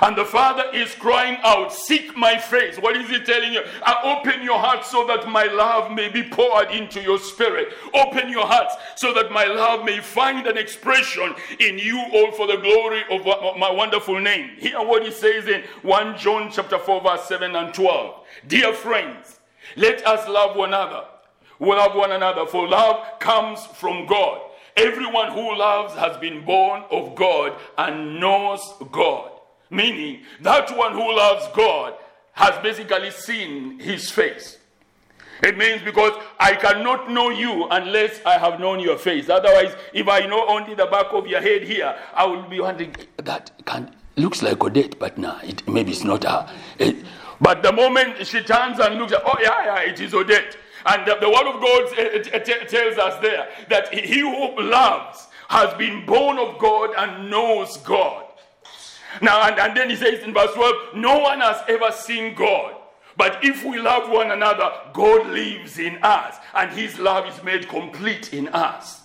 And 0.00 0.16
the 0.16 0.24
Father 0.24 0.64
is 0.72 0.94
crying 0.94 1.38
out, 1.42 1.72
Seek 1.72 2.16
my 2.16 2.36
face. 2.38 2.78
What 2.78 2.96
is 2.96 3.08
He 3.08 3.20
telling 3.20 3.52
you? 3.52 3.62
I 3.82 4.16
open 4.16 4.42
your 4.42 4.58
heart 4.58 4.84
so 4.84 5.06
that 5.06 5.28
my 5.28 5.44
love 5.44 5.90
may 5.92 6.08
be 6.08 6.22
poured 6.22 6.70
into 6.70 7.00
your 7.00 7.18
spirit. 7.18 7.68
Open 7.94 8.28
your 8.28 8.46
hearts 8.46 8.76
so 8.96 9.12
that 9.14 9.32
my 9.32 9.44
love 9.44 9.84
may 9.84 10.00
find 10.00 10.46
an 10.46 10.56
expression 10.56 11.34
in 11.58 11.78
you 11.78 11.98
all 12.12 12.32
for 12.32 12.46
the 12.46 12.56
glory 12.56 13.02
of 13.10 13.24
my 13.58 13.70
wonderful 13.70 14.20
name. 14.20 14.50
Hear 14.58 14.82
what 14.82 15.04
He 15.04 15.10
says 15.10 15.46
in 15.46 15.62
1 15.82 16.18
John 16.18 16.50
chapter 16.50 16.78
4, 16.78 17.02
verse 17.02 17.24
7 17.24 17.56
and 17.56 17.74
12. 17.74 18.26
Dear 18.46 18.72
friends, 18.72 19.40
let 19.76 20.06
us 20.06 20.28
love 20.28 20.56
one 20.56 20.68
another. 20.70 21.04
We 21.58 21.70
love 21.70 21.96
one 21.96 22.12
another, 22.12 22.46
for 22.46 22.68
love 22.68 23.18
comes 23.18 23.66
from 23.66 24.06
God. 24.06 24.42
Everyone 24.76 25.32
who 25.32 25.56
loves 25.56 25.92
has 25.94 26.16
been 26.18 26.44
born 26.44 26.84
of 26.90 27.16
God 27.16 27.56
and 27.76 28.20
knows 28.20 28.60
God. 28.92 29.32
Meaning, 29.70 30.22
that 30.40 30.76
one 30.76 30.92
who 30.92 31.14
loves 31.14 31.46
God 31.54 31.94
has 32.32 32.62
basically 32.62 33.10
seen 33.10 33.78
his 33.78 34.10
face. 34.10 34.58
It 35.42 35.56
means 35.56 35.82
because 35.82 36.12
I 36.40 36.54
cannot 36.54 37.10
know 37.10 37.30
you 37.30 37.68
unless 37.70 38.20
I 38.24 38.38
have 38.38 38.58
known 38.58 38.80
your 38.80 38.98
face. 38.98 39.28
Otherwise, 39.28 39.76
if 39.92 40.08
I 40.08 40.20
know 40.26 40.46
only 40.48 40.74
the 40.74 40.86
back 40.86 41.06
of 41.12 41.26
your 41.26 41.40
head 41.40 41.62
here, 41.62 41.96
I 42.14 42.26
will 42.26 42.48
be 42.48 42.60
wondering 42.60 42.94
that 43.18 43.50
can 43.64 43.94
looks 44.16 44.42
like 44.42 44.62
Odette, 44.62 44.98
but 44.98 45.16
no, 45.16 45.38
it, 45.44 45.66
maybe 45.68 45.92
it's 45.92 46.02
not 46.04 46.24
her. 46.24 46.50
It, 46.78 46.96
but 47.40 47.62
the 47.62 47.72
moment 47.72 48.26
she 48.26 48.42
turns 48.42 48.80
and 48.80 48.96
looks, 48.96 49.12
oh 49.12 49.38
yeah, 49.40 49.64
yeah, 49.64 49.90
it 49.90 50.00
is 50.00 50.12
Odette. 50.12 50.56
And 50.86 51.06
the, 51.06 51.16
the 51.16 51.28
word 51.28 51.46
of 51.46 51.60
God 51.60 51.98
uh, 51.98 52.36
uh, 52.36 52.36
uh, 52.36 52.64
tells 52.66 52.98
us 52.98 53.22
there 53.22 53.48
that 53.68 53.92
he 53.92 54.20
who 54.20 54.60
loves 54.60 55.28
has 55.48 55.72
been 55.74 56.04
born 56.04 56.38
of 56.38 56.58
God 56.58 56.90
and 56.96 57.30
knows 57.30 57.76
God. 57.78 58.24
Now, 59.22 59.48
and, 59.48 59.58
and 59.58 59.76
then 59.76 59.90
he 59.90 59.96
says 59.96 60.22
in 60.22 60.34
verse 60.34 60.52
12, 60.54 60.94
No 60.96 61.18
one 61.18 61.40
has 61.40 61.62
ever 61.68 61.90
seen 61.92 62.34
God. 62.34 62.74
But 63.16 63.44
if 63.44 63.64
we 63.64 63.80
love 63.80 64.08
one 64.08 64.30
another, 64.30 64.70
God 64.92 65.26
lives 65.26 65.78
in 65.78 65.98
us, 66.02 66.36
and 66.54 66.70
his 66.70 66.98
love 67.00 67.26
is 67.26 67.42
made 67.42 67.68
complete 67.68 68.32
in 68.32 68.48
us. 68.48 69.02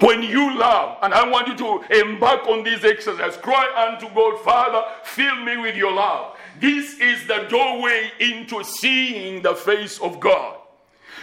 When 0.00 0.22
you 0.22 0.56
love, 0.56 0.98
and 1.02 1.14
I 1.14 1.28
want 1.28 1.48
you 1.48 1.56
to 1.56 2.00
embark 2.00 2.46
on 2.46 2.62
this 2.62 2.84
exercise, 2.84 3.36
cry 3.36 3.88
unto 3.88 4.12
God, 4.14 4.40
Father, 4.44 4.82
fill 5.04 5.44
me 5.44 5.56
with 5.56 5.76
your 5.76 5.92
love. 5.92 6.36
This 6.60 6.98
is 7.00 7.26
the 7.26 7.46
doorway 7.48 8.10
into 8.20 8.62
seeing 8.64 9.42
the 9.42 9.54
face 9.54 9.98
of 10.00 10.20
God. 10.20 10.58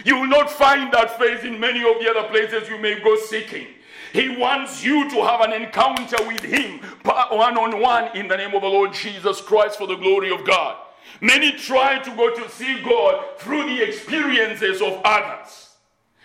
You 0.04 0.16
will 0.16 0.26
not 0.26 0.50
find 0.50 0.92
that 0.92 1.18
face 1.18 1.44
in 1.44 1.60
many 1.60 1.80
of 1.80 2.00
the 2.00 2.10
other 2.10 2.28
places 2.28 2.68
you 2.68 2.78
may 2.78 2.98
go 3.00 3.16
seeking. 3.16 3.66
He 4.14 4.28
wants 4.28 4.84
you 4.84 5.10
to 5.10 5.16
have 5.24 5.40
an 5.40 5.52
encounter 5.52 6.16
with 6.28 6.40
Him 6.40 6.78
one 7.02 7.58
on 7.58 7.80
one 7.80 8.16
in 8.16 8.28
the 8.28 8.36
name 8.36 8.54
of 8.54 8.62
the 8.62 8.68
Lord 8.68 8.94
Jesus 8.94 9.40
Christ 9.40 9.76
for 9.76 9.88
the 9.88 9.96
glory 9.96 10.30
of 10.30 10.46
God. 10.46 10.76
Many 11.20 11.50
try 11.50 11.98
to 11.98 12.10
go 12.14 12.32
to 12.32 12.48
see 12.48 12.80
God 12.82 13.24
through 13.38 13.64
the 13.64 13.82
experiences 13.82 14.80
of 14.80 15.00
others. 15.04 15.70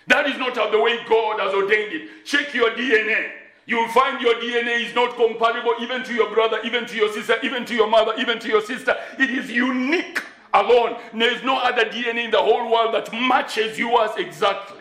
That 0.06 0.28
is 0.28 0.38
not 0.38 0.54
the 0.54 0.80
way 0.80 1.00
God 1.10 1.40
has 1.40 1.52
ordained 1.52 1.94
it. 1.94 2.26
Check 2.26 2.54
your 2.54 2.70
DNA. 2.72 3.32
You'll 3.66 3.88
find 3.90 4.22
your 4.22 4.36
DNA 4.36 4.86
is 4.86 4.94
not 4.94 5.16
compatible 5.16 5.74
even 5.82 6.04
to 6.04 6.14
your 6.14 6.32
brother, 6.32 6.60
even 6.64 6.86
to 6.86 6.96
your 6.96 7.12
sister, 7.12 7.38
even 7.42 7.66
to 7.66 7.74
your 7.74 7.88
mother, 7.88 8.14
even 8.20 8.38
to 8.38 8.48
your 8.48 8.62
sister. 8.62 8.96
It 9.18 9.32
is 9.32 9.50
unique 9.50 10.22
alone. 10.54 10.98
There 11.12 11.34
is 11.34 11.42
no 11.42 11.58
other 11.58 11.86
DNA 11.86 12.26
in 12.26 12.32
the 12.32 12.38
whole 12.38 12.72
world 12.72 12.94
that 12.94 13.12
matches 13.12 13.80
yours 13.80 14.12
exactly. 14.18 14.79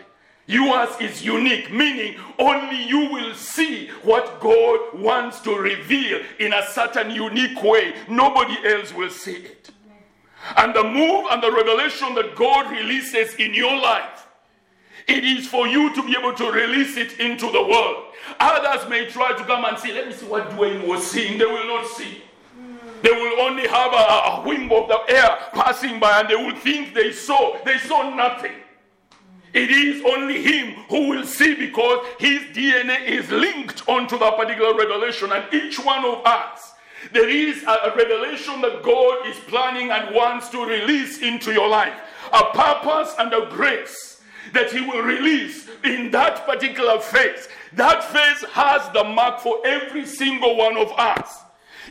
Yours 0.49 0.89
is 0.99 1.23
unique, 1.23 1.71
meaning 1.71 2.15
only 2.39 2.83
you 2.83 3.11
will 3.11 3.35
see 3.35 3.89
what 4.01 4.39
God 4.39 4.99
wants 4.99 5.41
to 5.41 5.55
reveal 5.55 6.21
in 6.39 6.53
a 6.53 6.65
certain 6.71 7.11
unique 7.11 7.61
way. 7.61 7.93
Nobody 8.09 8.57
else 8.65 8.91
will 8.91 9.11
see 9.11 9.35
it. 9.35 9.69
And 10.57 10.73
the 10.73 10.83
move 10.83 11.27
and 11.29 11.43
the 11.43 11.51
revelation 11.51 12.15
that 12.15 12.35
God 12.35 12.71
releases 12.71 13.35
in 13.35 13.53
your 13.53 13.79
life, 13.79 14.25
it 15.07 15.23
is 15.23 15.47
for 15.47 15.67
you 15.67 15.93
to 15.93 16.01
be 16.01 16.15
able 16.17 16.33
to 16.33 16.51
release 16.51 16.97
it 16.97 17.19
into 17.19 17.51
the 17.51 17.61
world. 17.61 18.05
Others 18.39 18.89
may 18.89 19.05
try 19.05 19.37
to 19.37 19.43
come 19.43 19.65
and 19.65 19.77
see, 19.77 19.93
let 19.93 20.07
me 20.07 20.13
see 20.13 20.25
what 20.25 20.49
Dwayne 20.49 20.87
was 20.87 21.05
seeing. 21.05 21.37
They 21.37 21.45
will 21.45 21.67
not 21.67 21.85
see. 21.85 22.23
They 23.03 23.11
will 23.11 23.39
only 23.41 23.67
have 23.67 23.93
a, 23.93 24.41
a 24.41 24.41
whim 24.47 24.71
of 24.71 24.87
the 24.87 24.99
air 25.09 25.37
passing 25.53 25.99
by 25.99 26.21
and 26.21 26.27
they 26.27 26.35
will 26.35 26.55
think 26.55 26.95
they 26.95 27.11
saw. 27.11 27.63
They 27.63 27.77
saw 27.77 28.15
nothing. 28.15 28.53
It 29.53 29.71
is 29.71 30.03
only 30.05 30.41
him 30.41 30.73
who 30.89 31.09
will 31.09 31.25
see 31.25 31.55
because 31.55 32.05
his 32.19 32.41
DNA 32.55 33.07
is 33.07 33.29
linked 33.31 33.87
onto 33.87 34.17
that 34.19 34.37
particular 34.37 34.75
revelation. 34.75 35.31
And 35.31 35.51
each 35.53 35.83
one 35.83 36.05
of 36.05 36.23
us, 36.25 36.73
there 37.13 37.29
is 37.29 37.63
a, 37.63 37.93
revelation 37.95 38.61
that 38.61 38.83
God 38.83 39.25
is 39.25 39.37
planning 39.47 39.89
and 39.91 40.13
wants 40.13 40.49
to 40.49 40.63
release 40.63 41.21
into 41.21 41.51
your 41.51 41.67
life. 41.67 41.93
A 42.31 42.45
purpose 42.53 43.15
and 43.17 43.33
a 43.33 43.47
grace 43.49 44.21
that 44.53 44.71
he 44.71 44.81
will 44.81 45.01
release 45.01 45.67
in 45.83 46.11
that 46.11 46.45
particular 46.45 46.99
phase. 46.99 47.47
That 47.73 48.03
phase 48.03 48.47
has 48.51 48.91
the 48.93 49.03
mark 49.03 49.39
for 49.39 49.65
every 49.65 50.05
single 50.05 50.57
one 50.57 50.77
of 50.77 50.91
us. 50.97 51.39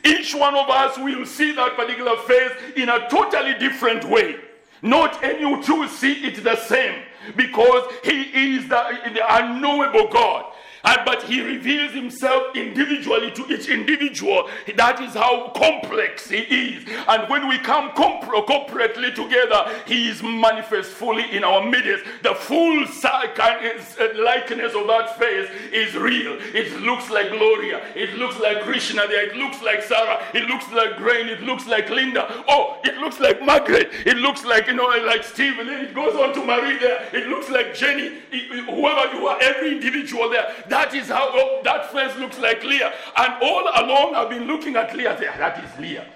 Each 0.04 0.34
one 0.34 0.54
of 0.54 0.68
us 0.70 0.96
will 0.96 1.26
see 1.26 1.52
that 1.52 1.76
particular 1.76 2.16
phase 2.18 2.52
in 2.76 2.88
a 2.88 3.08
totally 3.08 3.54
different 3.54 4.04
way. 4.04 4.36
Not 4.80 5.22
any 5.24 5.60
two 5.64 5.88
see 5.88 6.24
it 6.24 6.44
the 6.44 6.56
same 6.56 7.02
because 7.36 7.92
he 8.04 8.54
is 8.54 8.68
the, 8.68 9.00
the 9.12 9.22
unknowable 9.36 10.08
God. 10.08 10.52
And, 10.84 11.00
but 11.04 11.22
he 11.24 11.42
reveals 11.42 11.92
himself 11.92 12.56
individually 12.56 13.30
to 13.32 13.52
each 13.52 13.68
individual. 13.68 14.48
That 14.76 15.00
is 15.00 15.14
how 15.14 15.48
complex 15.56 16.28
he 16.30 16.38
is. 16.38 16.84
And 17.08 17.28
when 17.28 17.48
we 17.48 17.58
come 17.58 17.90
corporately 17.90 19.14
together, 19.14 19.74
he 19.86 20.08
is 20.08 20.22
manifest 20.22 20.90
fully 20.90 21.30
in 21.36 21.44
our 21.44 21.64
midst. 21.64 22.04
The 22.22 22.34
full 22.34 22.84
uh, 22.84 24.08
likeness 24.16 24.74
of 24.74 24.86
that 24.86 25.16
face 25.18 25.48
is 25.72 25.94
real. 25.94 26.36
It 26.40 26.80
looks 26.80 27.10
like 27.10 27.30
Gloria. 27.30 27.80
It 27.94 28.14
looks 28.14 28.38
like 28.38 28.62
Krishna 28.62 29.06
there. 29.06 29.28
It 29.28 29.36
looks 29.36 29.62
like 29.62 29.82
Sarah. 29.82 30.22
It 30.34 30.48
looks 30.48 30.70
like 30.72 30.96
Grain. 30.96 31.28
It 31.28 31.42
looks 31.42 31.66
like 31.66 31.88
Linda. 31.90 32.44
Oh, 32.48 32.80
it 32.84 32.98
looks 32.98 33.20
like 33.20 33.42
Margaret. 33.42 33.90
It 34.06 34.18
looks 34.18 34.44
like, 34.44 34.66
you 34.66 34.74
know, 34.74 34.86
like 34.86 35.24
then 35.34 35.68
it 35.68 35.94
goes 35.94 36.14
on 36.16 36.34
to 36.34 36.44
Marie 36.44 36.78
there. 36.78 37.08
It 37.12 37.28
looks 37.28 37.48
like 37.50 37.74
Jenny. 37.74 38.18
It, 38.30 38.64
whoever 38.64 39.14
you 39.14 39.26
are, 39.26 39.38
every 39.40 39.72
individual 39.72 40.28
there. 40.30 40.54
That 40.68 40.94
is 40.94 41.08
how 41.08 41.30
oh, 41.32 41.60
that 41.64 41.90
face 41.92 42.16
looks 42.16 42.38
like 42.38 42.62
Leah. 42.62 42.92
And 43.16 43.42
all 43.42 43.62
along, 43.62 44.14
I've 44.14 44.30
been 44.30 44.44
looking 44.44 44.76
at 44.76 44.94
Leah. 44.96 45.16
Say, 45.18 45.26
that 45.26 45.64
is 45.64 45.80
Leah. 45.80 46.06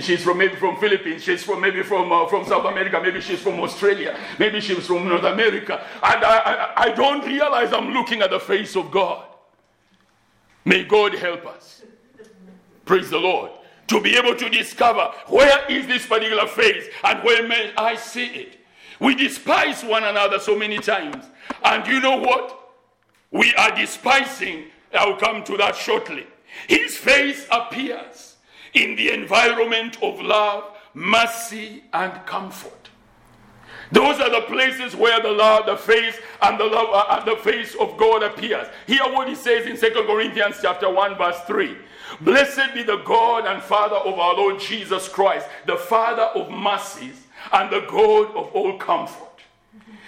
She's 0.00 0.22
from 0.22 0.38
maybe 0.38 0.56
from 0.56 0.76
Philippines. 0.78 1.24
She's 1.24 1.42
from 1.42 1.60
maybe 1.62 1.82
from 1.82 2.12
uh, 2.12 2.26
from 2.26 2.44
South 2.44 2.66
America. 2.66 3.00
Maybe 3.02 3.20
she's 3.20 3.40
from 3.40 3.58
Australia. 3.60 4.18
Maybe 4.38 4.60
she's 4.60 4.86
from 4.86 5.08
North 5.08 5.24
America. 5.24 5.82
And 6.02 6.24
I, 6.24 6.38
I, 6.38 6.82
I 6.82 6.92
don't 6.92 7.24
realize 7.24 7.72
I'm 7.72 7.92
looking 7.92 8.20
at 8.20 8.30
the 8.30 8.40
face 8.40 8.76
of 8.76 8.90
God. 8.90 9.24
May 10.66 10.84
God 10.84 11.14
help 11.14 11.46
us. 11.46 11.82
Praise 12.84 13.08
the 13.08 13.18
Lord. 13.18 13.52
To 13.86 14.00
be 14.00 14.16
able 14.16 14.36
to 14.36 14.48
discover 14.50 15.12
where 15.28 15.66
is 15.70 15.86
this 15.86 16.06
particular 16.06 16.46
face 16.46 16.86
and 17.02 17.24
where 17.24 17.46
may 17.48 17.72
I 17.76 17.96
see 17.96 18.26
it. 18.26 18.58
We 19.00 19.14
despise 19.14 19.82
one 19.82 20.04
another 20.04 20.38
so 20.38 20.56
many 20.56 20.78
times. 20.78 21.24
And 21.64 21.86
you 21.86 22.00
know 22.00 22.18
what? 22.18 22.69
We 23.30 23.54
are 23.54 23.74
despising. 23.74 24.64
I'll 24.92 25.16
come 25.16 25.44
to 25.44 25.56
that 25.58 25.76
shortly. 25.76 26.26
His 26.68 26.96
face 26.96 27.46
appears 27.50 28.36
in 28.74 28.96
the 28.96 29.12
environment 29.12 29.98
of 30.02 30.20
love, 30.20 30.64
mercy, 30.94 31.84
and 31.92 32.12
comfort. 32.26 32.90
Those 33.92 34.20
are 34.20 34.30
the 34.30 34.46
places 34.46 34.94
where 34.94 35.20
the 35.20 35.30
love, 35.30 35.66
the 35.66 35.76
face, 35.76 36.16
and 36.42 36.58
the 36.58 36.64
love 36.64 36.88
uh, 36.92 37.16
and 37.18 37.26
the 37.26 37.36
face 37.42 37.74
of 37.74 37.96
God 37.96 38.22
appears. 38.22 38.68
Hear 38.86 39.02
what 39.12 39.28
he 39.28 39.34
says 39.34 39.66
in 39.66 39.76
Second 39.76 40.06
Corinthians 40.06 40.56
chapter 40.62 40.88
1, 40.88 41.16
verse 41.16 41.40
3. 41.46 41.76
Blessed 42.20 42.74
be 42.74 42.82
the 42.84 42.98
God 42.98 43.46
and 43.46 43.62
Father 43.62 43.96
of 43.96 44.18
our 44.18 44.34
Lord 44.34 44.60
Jesus 44.60 45.08
Christ, 45.08 45.48
the 45.66 45.76
Father 45.76 46.22
of 46.22 46.50
mercies 46.50 47.26
and 47.52 47.70
the 47.70 47.84
God 47.88 48.28
of 48.36 48.52
all 48.52 48.78
comfort 48.78 49.29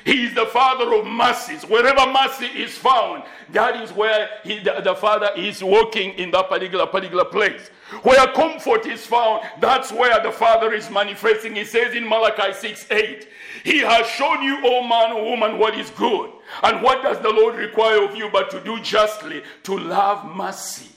he 0.04 0.24
is 0.24 0.34
the 0.34 0.46
Father 0.46 0.94
of 0.94 1.06
mercies. 1.06 1.64
Wherever 1.64 2.10
mercy 2.10 2.46
is 2.46 2.76
found, 2.76 3.22
that 3.50 3.80
is 3.82 3.92
where 3.92 4.28
he, 4.42 4.58
the, 4.58 4.80
the 4.82 4.94
Father 4.94 5.30
is 5.36 5.62
working 5.62 6.14
in 6.14 6.30
that 6.32 6.48
particular 6.48 6.86
particular 6.86 7.24
place. 7.24 7.68
Where 8.02 8.26
comfort 8.28 8.86
is 8.86 9.06
found, 9.06 9.44
that's 9.60 9.92
where 9.92 10.20
the 10.22 10.32
Father 10.32 10.72
is 10.72 10.90
manifesting. 10.90 11.54
He 11.54 11.64
says 11.64 11.94
in 11.94 12.08
Malachi 12.08 12.52
6 12.52 12.86
8, 12.90 13.28
He 13.64 13.78
has 13.78 14.06
shown 14.06 14.42
you, 14.42 14.58
O 14.64 14.82
man 14.86 15.12
or 15.12 15.24
woman, 15.24 15.58
what 15.58 15.78
is 15.78 15.90
good. 15.90 16.30
And 16.62 16.82
what 16.82 17.02
does 17.02 17.18
the 17.18 17.30
Lord 17.30 17.56
require 17.56 18.02
of 18.02 18.16
you 18.16 18.28
but 18.32 18.50
to 18.50 18.60
do 18.64 18.80
justly, 18.80 19.42
to 19.64 19.78
love 19.78 20.24
mercy, 20.34 20.90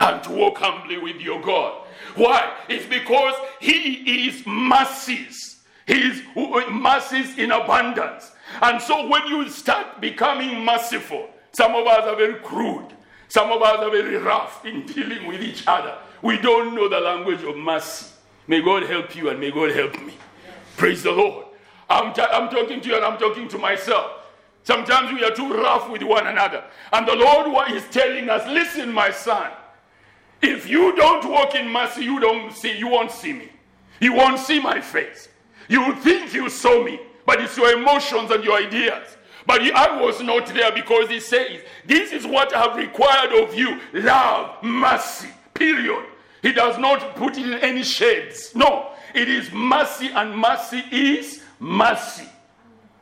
and 0.00 0.22
to 0.24 0.30
walk 0.30 0.58
humbly 0.58 0.98
with 0.98 1.16
your 1.16 1.40
God? 1.40 1.86
Why? 2.14 2.56
It's 2.68 2.86
because 2.86 3.34
He 3.60 4.26
is 4.26 4.46
mercies. 4.46 5.51
His 5.86 6.22
mercies 6.70 7.38
in 7.38 7.50
abundance. 7.50 8.32
And 8.60 8.80
so 8.80 9.08
when 9.08 9.26
you 9.26 9.48
start 9.48 10.00
becoming 10.00 10.64
merciful, 10.64 11.28
some 11.52 11.74
of 11.74 11.86
us 11.86 12.04
are 12.06 12.16
very 12.16 12.34
crude. 12.40 12.88
Some 13.28 13.50
of 13.50 13.62
us 13.62 13.78
are 13.78 13.90
very 13.90 14.16
rough 14.16 14.64
in 14.64 14.86
dealing 14.86 15.26
with 15.26 15.42
each 15.42 15.64
other. 15.66 15.96
We 16.20 16.38
don't 16.38 16.74
know 16.74 16.88
the 16.88 17.00
language 17.00 17.42
of 17.42 17.56
mercy. 17.56 18.06
May 18.46 18.60
God 18.60 18.84
help 18.84 19.16
you 19.16 19.30
and 19.30 19.40
may 19.40 19.50
God 19.50 19.70
help 19.70 19.94
me. 20.04 20.14
Praise 20.76 21.02
the 21.02 21.12
Lord. 21.12 21.46
I'm, 21.88 22.08
I'm 22.08 22.48
talking 22.48 22.80
to 22.80 22.88
you 22.88 22.96
and 22.96 23.04
I'm 23.04 23.18
talking 23.18 23.48
to 23.48 23.58
myself. 23.58 24.12
Sometimes 24.64 25.12
we 25.12 25.24
are 25.24 25.34
too 25.34 25.52
rough 25.52 25.90
with 25.90 26.02
one 26.02 26.26
another. 26.26 26.64
And 26.92 27.06
the 27.06 27.16
Lord 27.16 27.70
is 27.72 27.84
telling 27.90 28.28
us, 28.28 28.46
listen, 28.46 28.92
my 28.92 29.10
son, 29.10 29.50
if 30.40 30.68
you 30.68 30.94
don't 30.96 31.28
walk 31.28 31.54
in 31.54 31.68
mercy, 31.68 32.04
you 32.04 32.20
don't 32.20 32.52
see, 32.52 32.76
you 32.76 32.88
won't 32.88 33.10
see 33.10 33.32
me. 33.32 33.48
You 34.00 34.14
won't 34.14 34.38
see 34.38 34.60
my 34.60 34.80
face. 34.80 35.28
You 35.72 35.94
think 35.94 36.34
you 36.34 36.50
saw 36.50 36.84
me, 36.84 37.00
but 37.24 37.40
it's 37.40 37.56
your 37.56 37.72
emotions 37.72 38.30
and 38.30 38.44
your 38.44 38.58
ideas. 38.58 39.16
But 39.46 39.62
I 39.62 39.98
was 39.98 40.20
not 40.20 40.46
there 40.48 40.70
because 40.70 41.08
he 41.08 41.18
says, 41.18 41.62
This 41.86 42.12
is 42.12 42.26
what 42.26 42.54
I 42.54 42.60
have 42.60 42.76
required 42.76 43.32
of 43.42 43.54
you 43.54 43.80
love, 43.94 44.62
mercy, 44.62 45.28
period. 45.54 46.04
He 46.42 46.52
does 46.52 46.76
not 46.76 47.16
put 47.16 47.38
it 47.38 47.46
in 47.46 47.54
any 47.54 47.84
shades. 47.84 48.54
No, 48.54 48.90
it 49.14 49.30
is 49.30 49.50
mercy, 49.50 50.08
and 50.08 50.36
mercy 50.36 50.84
is 50.92 51.42
mercy. 51.58 52.28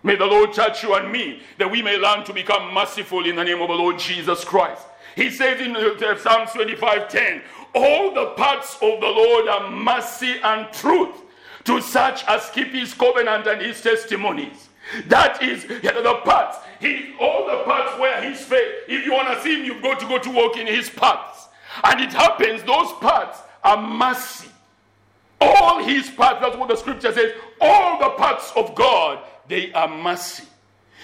May 0.05 0.15
the 0.15 0.27
Lord 0.27 0.53
touch 0.53 0.85
you 0.85 0.95
and 0.95 1.11
me 1.11 1.43
that 1.59 1.69
we 1.69 1.83
may 1.83 1.99
learn 1.99 2.23
to 2.25 2.33
become 2.33 2.73
merciful 2.73 3.27
in 3.27 3.35
the 3.35 3.43
name 3.43 3.61
of 3.61 3.67
the 3.67 3.75
Lord 3.75 3.99
Jesus 3.99 4.45
Christ. 4.45 4.87
He 5.17 5.29
says 5.33 5.61
in 5.61 5.75
uh, 5.75 6.17
Psalms 6.19 6.53
25 6.53 7.09
10, 7.09 7.43
All 7.75 8.15
the 8.15 8.27
parts 8.37 8.75
of 8.75 9.01
the 9.01 9.09
Lord 9.09 9.49
are 9.49 9.71
mercy 9.73 10.37
and 10.45 10.73
truth 10.73 11.17
to 11.65 11.81
such 11.81 12.25
as 12.27 12.51
keep 12.51 12.69
his 12.69 12.95
covenant 12.95 13.47
and 13.47 13.61
his 13.61 13.81
testimonies. 13.81 14.69
That 15.07 15.43
is 15.43 15.65
the 15.65 16.21
parts. 16.25 16.59
He, 16.81 17.15
all 17.21 17.47
the 17.47 17.63
parts 17.65 17.99
where 17.99 18.23
his 18.23 18.41
faith. 18.41 18.73
If 18.89 19.05
you 19.05 19.13
want 19.13 19.29
to 19.29 19.41
see 19.43 19.61
him, 19.61 19.65
you've 19.65 19.83
got 19.83 20.01
to 20.01 20.07
go 20.07 20.19
to 20.19 20.31
walk 20.31 20.57
in 20.57 20.67
his 20.67 20.91
paths. 20.91 21.49
And 21.85 22.01
it 22.01 22.13
happens, 22.13 22.63
those 22.63 22.93
parts 22.95 23.39
are 23.63 23.81
mercy. 23.81 24.49
All 25.41 25.83
his 25.83 26.11
parts, 26.11 26.41
that's 26.41 26.57
what 26.57 26.69
the 26.69 26.77
scripture 26.77 27.13
says. 27.13 27.33
All 27.61 27.99
the 27.99 28.11
parts 28.17 28.53
of 28.57 28.75
God, 28.75 29.21
they 29.49 29.73
are 29.73 29.89
mercy. 29.89 30.45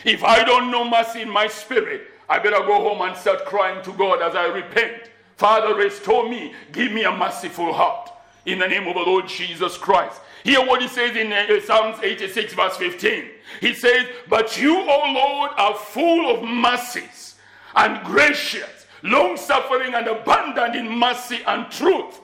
If 0.04 0.24
I 0.24 0.44
don't 0.44 0.70
know 0.70 0.88
mercy 0.88 1.22
in 1.22 1.30
my 1.30 1.46
spirit, 1.46 2.08
I 2.28 2.38
better 2.38 2.64
go 2.66 2.80
home 2.80 3.02
and 3.02 3.16
start 3.16 3.44
crying 3.46 3.82
to 3.84 3.92
God 3.92 4.20
as 4.20 4.34
I 4.34 4.46
repent. 4.46 5.10
Father, 5.36 5.74
restore 5.74 6.28
me. 6.28 6.54
Give 6.72 6.92
me 6.92 7.04
a 7.04 7.12
merciful 7.12 7.72
heart. 7.72 8.10
In 8.46 8.58
the 8.58 8.68
name 8.68 8.86
of 8.86 8.94
the 8.94 9.00
Lord 9.00 9.28
Jesus 9.28 9.76
Christ. 9.76 10.20
Hear 10.46 10.64
what 10.64 10.80
he 10.80 10.86
says 10.86 11.16
in 11.16 11.32
uh, 11.32 11.60
Psalms 11.60 11.98
86, 12.00 12.54
verse 12.54 12.76
15. 12.76 13.30
He 13.60 13.74
says, 13.74 14.06
But 14.28 14.56
you, 14.56 14.78
O 14.78 15.12
Lord, 15.12 15.50
are 15.56 15.74
full 15.74 16.32
of 16.32 16.48
mercies 16.48 17.34
and 17.74 18.06
gracious, 18.06 18.86
long 19.02 19.36
suffering 19.36 19.94
and 19.94 20.06
abundant 20.06 20.76
in 20.76 20.88
mercy 20.88 21.40
and 21.48 21.68
truth. 21.68 22.20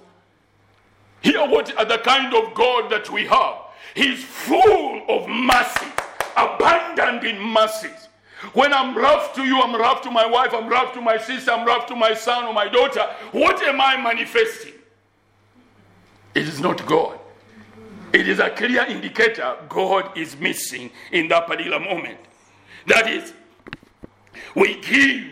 Hear 1.22 1.48
what 1.48 1.66
the 1.66 2.00
kind 2.04 2.32
of 2.32 2.54
God 2.54 2.92
that 2.92 3.10
we 3.10 3.26
have. 3.26 3.56
He's 3.96 4.22
full 4.22 5.02
of 5.08 5.28
mercy, 5.28 5.90
abundant 6.36 7.24
in 7.24 7.40
mercies. 7.40 8.06
When 8.52 8.72
I'm 8.72 8.96
rough 8.96 9.34
to 9.34 9.42
you, 9.42 9.60
I'm 9.60 9.74
rough 9.74 10.00
to 10.02 10.12
my 10.12 10.26
wife, 10.26 10.54
I'm 10.54 10.68
rough 10.68 10.94
to 10.94 11.00
my 11.00 11.18
sister, 11.18 11.50
I'm 11.50 11.66
rough 11.66 11.86
to 11.86 11.96
my 11.96 12.14
son 12.14 12.44
or 12.44 12.54
my 12.54 12.68
daughter, 12.68 13.02
what 13.32 13.60
am 13.64 13.80
I 13.80 14.00
manifesting? 14.00 14.74
It 16.36 16.46
is 16.46 16.60
not 16.60 16.86
God. 16.86 17.18
It 18.12 18.28
is 18.28 18.38
a 18.38 18.50
clear 18.50 18.84
indicator 18.84 19.56
God 19.68 20.16
is 20.16 20.36
missing 20.36 20.90
in 21.10 21.28
that 21.28 21.46
particular 21.46 21.80
moment. 21.80 22.18
That 22.86 23.08
is, 23.08 23.32
we 24.54 24.80
give 24.80 25.24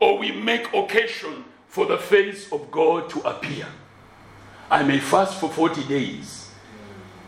or 0.00 0.18
we 0.18 0.30
make 0.30 0.72
occasion 0.72 1.44
for 1.68 1.86
the 1.86 1.98
face 1.98 2.52
of 2.52 2.70
God 2.70 3.10
to 3.10 3.20
appear. 3.20 3.66
I 4.70 4.82
may 4.82 5.00
fast 5.00 5.40
for 5.40 5.48
40 5.48 5.84
days, 5.84 6.50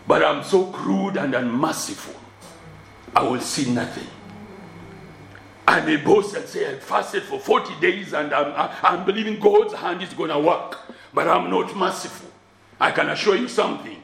but 0.06 0.24
I'm 0.24 0.44
so 0.44 0.66
crude 0.66 1.16
and 1.16 1.34
unmerciful, 1.34 2.14
I 3.14 3.22
will 3.22 3.40
see 3.40 3.70
nothing. 3.72 4.06
I 5.66 5.80
may 5.80 5.96
boast 5.96 6.34
and 6.34 6.46
say 6.46 6.70
I 6.70 6.78
fasted 6.78 7.22
for 7.22 7.38
40 7.38 7.80
days 7.80 8.12
and 8.12 8.32
I'm, 8.32 8.70
I'm 8.82 9.04
believing 9.04 9.38
God's 9.40 9.74
hand 9.74 10.02
is 10.02 10.12
going 10.12 10.30
to 10.30 10.38
work, 10.38 10.78
but 11.14 11.28
I'm 11.28 11.50
not 11.50 11.74
merciful. 11.76 12.30
I 12.80 12.90
can 12.90 13.08
assure 13.10 13.36
you 13.36 13.48
something. 13.48 14.01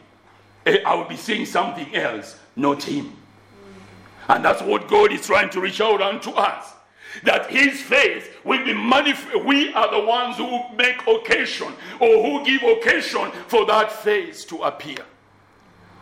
Eh, 0.68 0.83
I 0.85 0.94
will 0.94 1.07
be 1.07 1.16
saying 1.16 1.46
something 1.46 1.94
else, 1.96 2.38
not 2.54 2.83
Him. 2.83 3.16
And 4.28 4.44
that's 4.44 4.61
what 4.61 4.87
God 4.87 5.12
is 5.12 5.24
trying 5.26 5.48
to 5.50 5.61
reach 5.62 5.81
out 5.81 6.02
unto 6.02 6.31
us. 6.31 6.74
That 7.24 7.50
His 7.50 7.81
face 7.81 8.26
will 8.44 8.62
be 8.62 8.74
manifest. 8.74 9.44
We 9.46 9.72
are 9.72 9.90
the 9.90 10.07
ones 10.07 10.37
who 10.37 10.61
make 10.76 11.07
occasion 11.07 11.72
or 11.98 12.22
who 12.22 12.44
give 12.44 12.62
occasion 12.62 13.31
for 13.46 13.64
that 13.64 13.90
face 13.90 14.44
to 14.46 14.57
appear. 14.64 14.98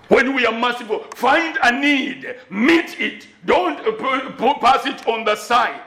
When 0.09 0.35
we 0.35 0.45
are 0.47 0.53
merciful, 0.53 1.05
find 1.15 1.57
a 1.63 1.71
need, 1.71 2.35
meet 2.51 3.01
it. 3.01 3.29
Don't 3.45 3.79
pass 4.61 4.85
it 4.85 5.07
on 5.07 5.25
the 5.25 5.37
side. 5.37 5.81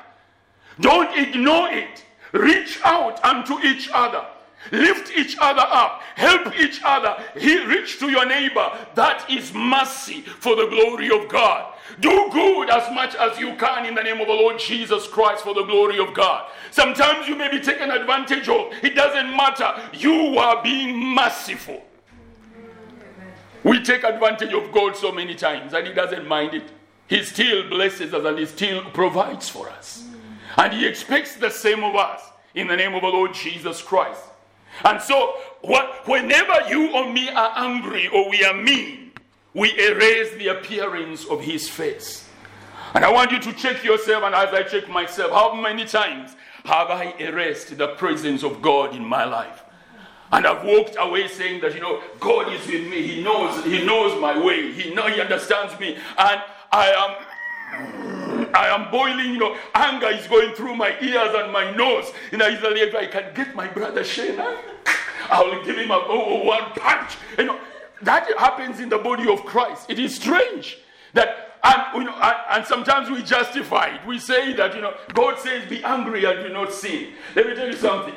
Don't 0.80 1.18
ignore 1.18 1.70
it. 1.70 2.06
Reach 2.32 2.80
out 2.86 3.24
unto 3.26 3.60
each 3.60 3.90
other. 3.94 4.26
Lift 4.72 5.12
each 5.18 5.38
other 5.40 5.66
up. 5.66 6.02
Help 6.16 6.58
each 6.60 6.82
other. 6.84 7.24
He 7.38 7.64
reach 7.66 8.00
to 8.00 8.10
your 8.10 8.26
neighbor. 8.26 8.70
That 8.96 9.30
is 9.30 9.54
mercy 9.54 10.22
for 10.22 10.56
the 10.56 10.68
glory 10.68 11.10
of 11.10 11.30
God. 11.30 11.74
Do 12.00 12.30
good 12.32 12.70
as 12.70 12.94
much 12.94 13.16
as 13.16 13.40
you 13.40 13.56
can 13.56 13.86
in 13.86 13.96
the 13.96 14.04
name 14.04 14.22
of 14.22 14.28
the 14.28 14.34
Lord 14.34 14.60
Jesus 14.60 15.08
Christ 15.08 15.44
for 15.44 15.54
the 15.54 15.64
glory 15.64 16.00
of 16.00 16.14
God. 16.14 16.50
Sometimes 16.72 17.28
you 17.28 17.36
may 17.36 17.50
be 17.50 17.60
taken 17.60 17.90
advantage 17.90 18.48
of. 18.48 18.72
It 18.84 18.96
doesn't 18.96 19.36
matter. 19.36 19.74
You 19.94 20.38
are 20.38 20.62
being 20.64 20.98
merciful. 21.16 21.84
We 23.64 23.84
take 23.84 24.04
advantage 24.04 24.54
of 24.54 24.72
God 24.72 24.96
so 24.96 25.12
many 25.12 25.36
times 25.36 25.74
and 25.74 25.86
He 25.86 25.94
doesn't 25.94 26.28
mind 26.28 26.54
it. 26.54 26.72
He 27.08 27.24
still 27.24 27.68
blesses 27.70 28.14
us 28.14 28.24
and 28.24 28.38
He 28.38 28.46
still 28.46 28.84
provides 28.92 29.50
for 29.50 29.70
us. 29.70 30.06
And 30.58 30.74
He 30.74 30.88
expects 30.88 31.36
the 31.36 31.50
same 31.50 31.84
of 31.84 31.96
us 31.96 32.22
in 32.54 32.68
the 32.68 32.78
name 32.78 32.94
of 32.94 33.02
the 33.02 33.08
Lord 33.08 33.34
Jesus 33.34 33.82
Christ. 33.82 34.24
And 34.86 35.02
so, 35.02 35.36
what, 35.62 36.08
whenever 36.08 36.70
you 36.70 36.94
or 36.94 37.12
me 37.12 37.30
are 37.30 37.52
angry 37.56 38.08
or 38.08 38.30
we 38.30 38.44
are 38.44 38.54
mean, 38.54 39.12
we 39.54 39.72
erase 39.80 40.34
the 40.36 40.48
appearance 40.48 41.26
of 41.26 41.42
His 41.42 41.68
face. 41.68 42.28
And 42.94 43.06
I 43.06 43.12
want 43.12 43.32
you 43.32 43.40
to 43.40 43.54
check 43.54 43.84
yourself, 43.84 44.24
and 44.24 44.34
as 44.34 44.54
I 44.54 44.64
check 44.64 44.90
myself, 44.90 45.32
how 45.32 45.54
many 45.54 45.86
times 45.86 46.36
have 46.66 46.90
I 46.90 47.14
erased 47.20 47.78
the 47.78 47.90
presence 47.90 48.44
of 48.44 48.62
God 48.62 48.96
in 48.96 49.06
my 49.06 49.26
life? 49.26 49.64
And 50.32 50.46
I've 50.46 50.64
walked 50.64 50.96
away 51.00 51.28
saying 51.28 51.62
that, 51.62 51.74
you 51.74 51.82
know, 51.82 52.02
God 52.20 52.54
is 52.54 52.66
with 52.68 52.88
me. 52.88 53.02
He 53.02 53.24
knows, 53.24 53.64
He 53.66 53.84
knows 53.86 54.20
my 54.22 54.38
way. 54.38 54.72
He 54.72 54.94
know 54.94 55.08
He 55.08 55.20
understands 55.20 55.80
me. 55.80 55.98
And 56.18 56.42
I 56.72 56.92
am 56.92 58.29
I 58.54 58.68
am 58.68 58.92
boiling, 58.92 59.32
you 59.32 59.38
know, 59.38 59.58
anger 59.74 60.08
is 60.08 60.28
going 60.28 60.54
through 60.54 60.76
my 60.76 60.96
ears 61.02 61.34
and 61.36 61.52
my 61.52 61.72
nose. 61.76 62.12
You 62.32 62.38
know, 62.38 62.48
easily 62.48 62.82
if 62.82 62.96
I 62.96 63.06
can 63.08 63.34
get 63.34 63.56
my 63.56 63.68
brother 63.68 64.04
Shane, 64.04 64.40
I 64.40 65.42
will 65.44 65.64
give 65.64 65.78
him 65.78 65.92
a 65.92 66.00
oh, 66.08 66.44
one 66.44 66.72
punch. 66.72 67.18
You 67.38 67.46
know, 67.46 67.60
that 68.02 68.28
happens 68.38 68.80
in 68.80 68.90
the 68.90 68.98
body 68.98 69.30
of 69.30 69.46
Christ. 69.46 69.90
It 69.90 70.00
is 70.00 70.16
strange 70.16 70.80
that 71.14 71.50
and, 71.62 71.84
you 71.94 72.04
know, 72.06 72.16
and, 72.22 72.38
and, 72.52 72.66
sometimes 72.66 73.10
we 73.10 73.22
justify 73.22 73.88
it. 73.88 74.06
We 74.08 74.18
say 74.18 74.54
that, 74.54 74.74
you 74.76 74.80
know, 74.82 74.94
God 75.14 75.38
says, 75.40 75.68
be 75.70 75.84
angry 75.84 76.24
and 76.24 76.42
do 76.42 76.54
not 76.54 76.72
sin. 76.72 77.10
Let 77.36 77.48
me 77.48 77.56
tell 77.56 77.68
you 77.68 77.76
something. 77.76 78.16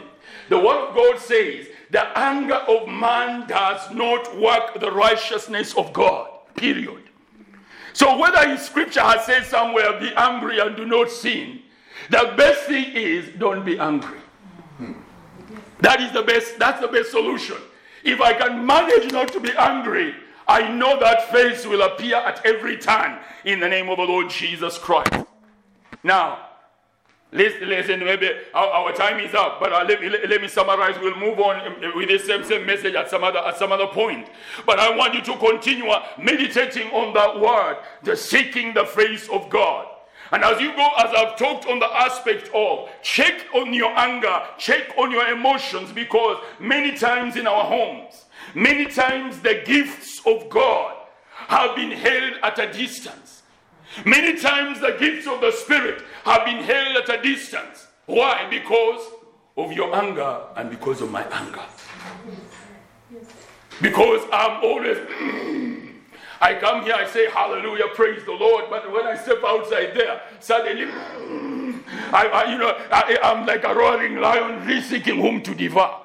The 0.48 0.58
word 0.58 0.88
of 0.88 0.94
God 0.94 1.18
says 1.18 1.66
the 1.90 2.06
anger 2.16 2.54
of 2.54 2.88
man 2.88 3.48
does 3.48 3.90
not 3.90 4.38
work 4.38 4.78
the 4.78 4.92
righteousness 4.92 5.74
of 5.74 5.92
God. 5.92 6.30
Period. 6.54 7.01
So 7.92 8.18
whether 8.18 8.56
scripture 8.56 9.00
has 9.00 9.24
said 9.24 9.44
somewhere, 9.44 9.98
be 10.00 10.12
angry 10.16 10.58
and 10.58 10.76
do 10.76 10.84
not 10.84 11.10
sin, 11.10 11.60
the 12.10 12.34
best 12.36 12.62
thing 12.64 12.92
is 12.94 13.28
don't 13.38 13.64
be 13.64 13.78
angry. 13.78 14.18
That 15.80 16.00
is 16.00 16.12
the 16.12 16.22
best, 16.22 16.58
that's 16.58 16.80
the 16.80 16.88
best 16.88 17.10
solution. 17.10 17.56
If 18.04 18.20
I 18.20 18.32
can 18.32 18.64
manage 18.64 19.12
not 19.12 19.32
to 19.32 19.40
be 19.40 19.50
angry, 19.56 20.14
I 20.46 20.68
know 20.68 20.98
that 21.00 21.30
face 21.30 21.66
will 21.66 21.82
appear 21.82 22.16
at 22.16 22.44
every 22.44 22.76
turn 22.76 23.18
in 23.44 23.60
the 23.60 23.68
name 23.68 23.88
of 23.88 23.98
the 23.98 24.04
Lord 24.04 24.30
Jesus 24.30 24.78
Christ. 24.78 25.12
Now, 26.02 26.50
Listen, 27.34 27.66
listen 27.66 28.00
maybe 28.00 28.30
our, 28.52 28.68
our, 28.68 28.92
time 28.92 29.18
is 29.18 29.34
up, 29.34 29.58
but 29.58 29.72
uh, 29.72 29.82
let, 29.88 30.02
me, 30.02 30.10
let, 30.10 30.28
let, 30.28 30.42
me 30.42 30.48
summarize. 30.48 30.98
We'll 31.00 31.16
move 31.16 31.40
on 31.40 31.80
with 31.96 32.08
the 32.08 32.18
same, 32.18 32.44
same 32.44 32.66
message 32.66 32.94
at 32.94 33.08
some, 33.08 33.24
other, 33.24 33.38
at 33.38 33.56
some 33.56 33.72
other 33.72 33.86
point. 33.86 34.28
But 34.66 34.78
I 34.78 34.94
want 34.94 35.14
you 35.14 35.22
to 35.22 35.38
continue 35.38 35.88
uh, 35.88 36.06
meditating 36.18 36.88
on 36.90 37.14
that 37.14 37.40
word, 37.40 37.78
the 38.02 38.16
seeking 38.16 38.74
the 38.74 38.84
face 38.84 39.30
of 39.30 39.48
God. 39.48 39.86
And 40.30 40.44
as 40.44 40.60
you 40.60 40.76
go, 40.76 40.88
as 40.98 41.14
I've 41.14 41.36
talked 41.36 41.66
on 41.66 41.78
the 41.78 41.86
aspect 41.86 42.50
of 42.54 42.90
check 43.02 43.46
on 43.54 43.72
your 43.72 43.96
anger, 43.98 44.42
check 44.58 44.92
on 44.98 45.10
your 45.10 45.28
emotions, 45.28 45.90
because 45.90 46.36
many 46.60 46.96
times 46.96 47.36
in 47.36 47.46
our 47.46 47.64
homes, 47.64 48.26
many 48.54 48.86
times 48.86 49.40
the 49.40 49.62
gifts 49.64 50.20
of 50.26 50.50
God 50.50 50.96
have 51.32 51.76
been 51.76 51.92
held 51.92 52.34
at 52.42 52.58
a 52.58 52.70
distance. 52.70 53.41
Many 54.04 54.38
times 54.38 54.80
the 54.80 54.96
gifts 54.98 55.26
of 55.26 55.40
the 55.40 55.52
Spirit 55.52 56.02
have 56.24 56.44
been 56.44 56.62
held 56.64 56.96
at 56.96 57.08
a 57.08 57.22
distance. 57.22 57.86
Why? 58.06 58.46
Because 58.48 59.06
of 59.56 59.72
your 59.72 59.94
anger 59.94 60.40
and 60.56 60.70
because 60.70 61.02
of 61.02 61.10
my 61.10 61.24
anger. 61.24 61.62
Because 63.80 64.22
I'm 64.32 64.64
always, 64.64 64.96
I 66.40 66.54
come 66.54 66.82
here, 66.84 66.94
I 66.94 67.06
say 67.06 67.30
hallelujah, 67.30 67.88
praise 67.94 68.24
the 68.24 68.32
Lord, 68.32 68.66
but 68.70 68.90
when 68.90 69.06
I 69.06 69.16
step 69.16 69.38
outside 69.44 69.92
there, 69.94 70.22
suddenly, 70.40 70.84
I, 72.12 72.26
I 72.26 72.52
you 72.52 72.58
know, 72.58 72.70
I, 72.90 73.18
am 73.22 73.46
like 73.46 73.64
a 73.64 73.74
roaring 73.74 74.16
lion 74.16 74.82
seeking 74.82 75.20
whom 75.20 75.42
to 75.42 75.54
devour. 75.54 76.00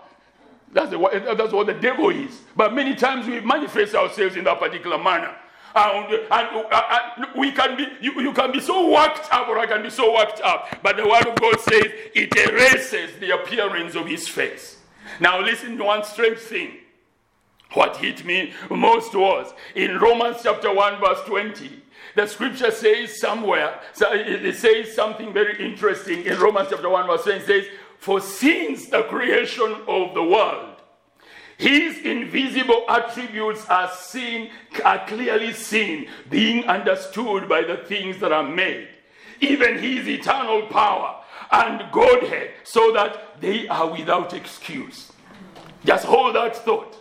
That's, 0.74 0.92
the, 0.92 1.36
that's 1.38 1.54
what 1.54 1.68
the 1.68 1.74
devil 1.74 2.10
is. 2.10 2.42
But 2.56 2.74
many 2.74 2.94
times 2.94 3.28
we 3.28 3.40
manifest 3.40 3.96
ourselves 3.96 4.36
in 4.36 4.44
that 4.44 4.60
particular 4.60 4.98
manner 4.98 5.34
and, 5.78 6.14
and, 6.14 6.66
uh, 6.72 7.00
and 7.18 7.28
we 7.36 7.52
can 7.52 7.78
be 7.78 7.88
you, 8.02 8.20
you 8.22 8.34
can 8.34 8.52
be 8.52 8.60
so 8.60 8.92
worked 8.92 9.32
up 9.32 9.48
or 9.48 9.60
I 9.60 9.66
can 9.66 9.84
be 9.84 9.90
so 9.90 10.14
worked 10.14 10.42
up. 10.42 10.68
But 10.84 10.98
the 10.98 11.08
word 11.08 11.28
of 11.28 11.36
God 11.36 11.60
says 11.60 11.86
it 12.16 12.36
erases 12.36 13.20
the 13.20 13.32
appearance 13.32 13.96
of 13.96 14.08
his 14.08 14.28
face. 14.28 14.78
Now 15.20 15.42
listen 15.42 15.78
to 15.78 15.84
one 15.84 16.04
strange 16.04 16.40
thing. 16.40 16.72
What 17.74 17.98
hit 17.98 18.26
me 18.26 18.54
most 18.70 19.14
was 19.14 19.54
in 19.76 19.98
Romans 20.00 20.38
chapter 20.42 20.74
1, 20.74 21.00
verse 21.00 21.20
20. 21.26 21.84
The 22.16 22.26
scripture 22.26 22.72
says 22.72 23.20
somewhere, 23.20 23.80
so 23.94 24.12
it 24.12 24.56
says 24.56 24.94
something 24.96 25.34
very 25.34 25.64
interesting 25.64 26.24
in 26.24 26.40
Romans 26.40 26.70
chapter 26.72 26.90
1, 26.90 27.08
verse 27.08 27.24
20. 27.24 27.40
It 27.40 27.46
says, 27.46 27.66
For 28.00 28.22
since 28.22 28.88
the 28.88 29.04
creation 29.04 29.82
of 29.88 30.14
the 30.14 30.24
world, 30.24 30.77
his 31.58 31.98
invisible 32.00 32.86
attributes 32.88 33.66
are 33.66 33.92
seen, 33.92 34.52
are 34.86 35.06
clearly 35.08 35.54
seen, 35.54 36.08
being 36.30 36.66
understood 36.66 37.50
by 37.50 37.64
the 37.64 37.78
things 37.78 38.20
that 38.20 38.32
are 38.32 38.48
made. 38.48 38.88
Even 39.42 39.78
his 39.80 40.08
eternal 40.08 40.68
power 40.68 41.24
and 41.52 41.92
Godhead, 41.92 42.52
so 42.64 42.92
that 42.94 43.42
they 43.42 43.68
are 43.68 43.92
without 43.92 44.34
excuse. 44.34 45.12
Just 45.84 46.06
hold 46.06 46.36
that 46.36 46.56
thought. 46.58 46.96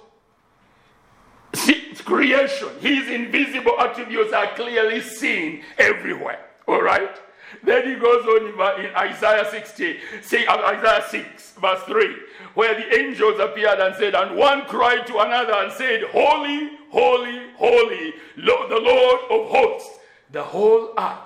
See, 1.54 1.86
creation, 2.04 2.68
his 2.80 3.08
invisible 3.08 3.78
attributes 3.78 4.32
are 4.32 4.46
clearly 4.54 5.00
seen 5.00 5.64
everywhere. 5.78 6.40
All 6.66 6.82
right? 6.82 7.16
Then 7.62 7.86
he 7.86 7.94
goes 7.96 8.24
on 8.26 8.84
in 8.84 8.94
Isaiah 8.94 9.48
60, 9.50 9.98
say, 10.22 10.46
uh, 10.46 10.56
Isaiah 10.56 11.04
6, 11.08 11.52
verse 11.60 11.82
3, 11.82 12.16
where 12.56 12.74
the 12.74 12.98
angels 12.98 13.38
appeared 13.38 13.78
and 13.78 13.94
said, 13.94 14.14
And 14.14 14.34
one 14.34 14.64
cried 14.64 15.06
to 15.08 15.18
another 15.18 15.52
and 15.52 15.70
said, 15.70 16.02
Holy, 16.04 16.70
holy, 16.90 17.50
holy, 17.54 18.14
Lord, 18.38 18.70
the 18.70 18.80
Lord 18.80 19.20
of 19.30 19.50
hosts. 19.50 19.98
The 20.32 20.42
whole 20.42 20.94
earth 20.98 21.18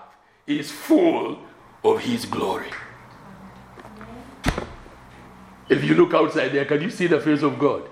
is 0.48 0.72
full 0.72 1.38
of 1.84 2.00
his 2.00 2.26
glory. 2.26 2.70
If 5.68 5.84
you 5.84 5.94
look 5.94 6.12
outside 6.14 6.48
there, 6.48 6.64
can 6.64 6.82
you 6.82 6.90
see 6.90 7.06
the 7.06 7.20
face 7.20 7.42
of 7.42 7.60
God? 7.60 7.88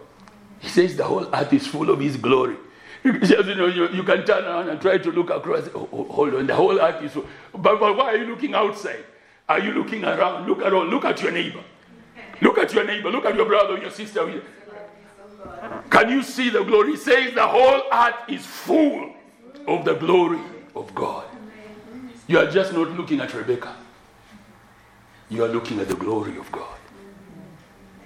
He 0.59 0.69
says 0.69 0.97
the 0.97 1.05
whole 1.05 1.33
earth 1.33 1.53
is 1.53 1.65
full 1.65 1.89
of 1.91 2.01
his 2.01 2.17
glory. 2.17 2.57
you 3.05 3.13
know, 3.55 3.67
you, 3.67 3.89
you 3.91 4.03
can 4.03 4.25
turn 4.27 4.45
around 4.45 4.69
and 4.69 4.81
try 4.81 4.99
to 4.99 5.13
look 5.13 5.31
across. 5.31 5.69
Oh, 5.77 6.09
hold 6.11 6.35
on, 6.35 6.49
the 6.49 6.57
whole 6.57 6.81
earth 6.81 7.05
is 7.05 7.13
full. 7.13 7.27
But, 7.53 7.79
but 7.79 7.97
why 7.97 8.15
are 8.15 8.17
you 8.17 8.27
looking 8.27 8.55
outside? 8.55 9.05
Are 9.49 9.61
you 9.61 9.71
looking 9.71 10.05
around? 10.05 10.49
Look 10.49 10.59
around. 10.59 10.91
Look 10.91 11.05
at 11.05 11.23
your 11.23 11.31
neighbor. 11.31 11.63
Look 12.41 12.59
at 12.59 12.73
your 12.73 12.85
neighbor. 12.85 13.11
Look 13.11 13.25
at 13.25 13.35
your 13.35 13.47
brother 13.47 13.79
your 13.79 13.91
sister. 13.91 14.43
Can 15.91 16.11
you 16.11 16.23
see 16.23 16.51
the 16.51 16.63
glory? 16.63 16.97
Says 16.97 17.35
the 17.35 17.47
whole 17.47 17.83
earth 17.93 18.29
is 18.29 18.47
full 18.47 19.13
of 19.67 19.85
the 19.85 19.95
glory 19.95 20.41
of 20.75 20.95
God. 20.95 21.25
You 22.27 22.39
are 22.39 22.51
just 22.51 22.73
not 22.73 22.91
looking 22.91 23.21
at 23.21 23.33
Rebecca. 23.35 23.75
You 25.31 25.45
are 25.45 25.49
looking 25.49 25.81
at 25.81 25.89
the 25.89 25.97
glory 25.97 26.37
of 26.39 26.51
God. 26.53 26.79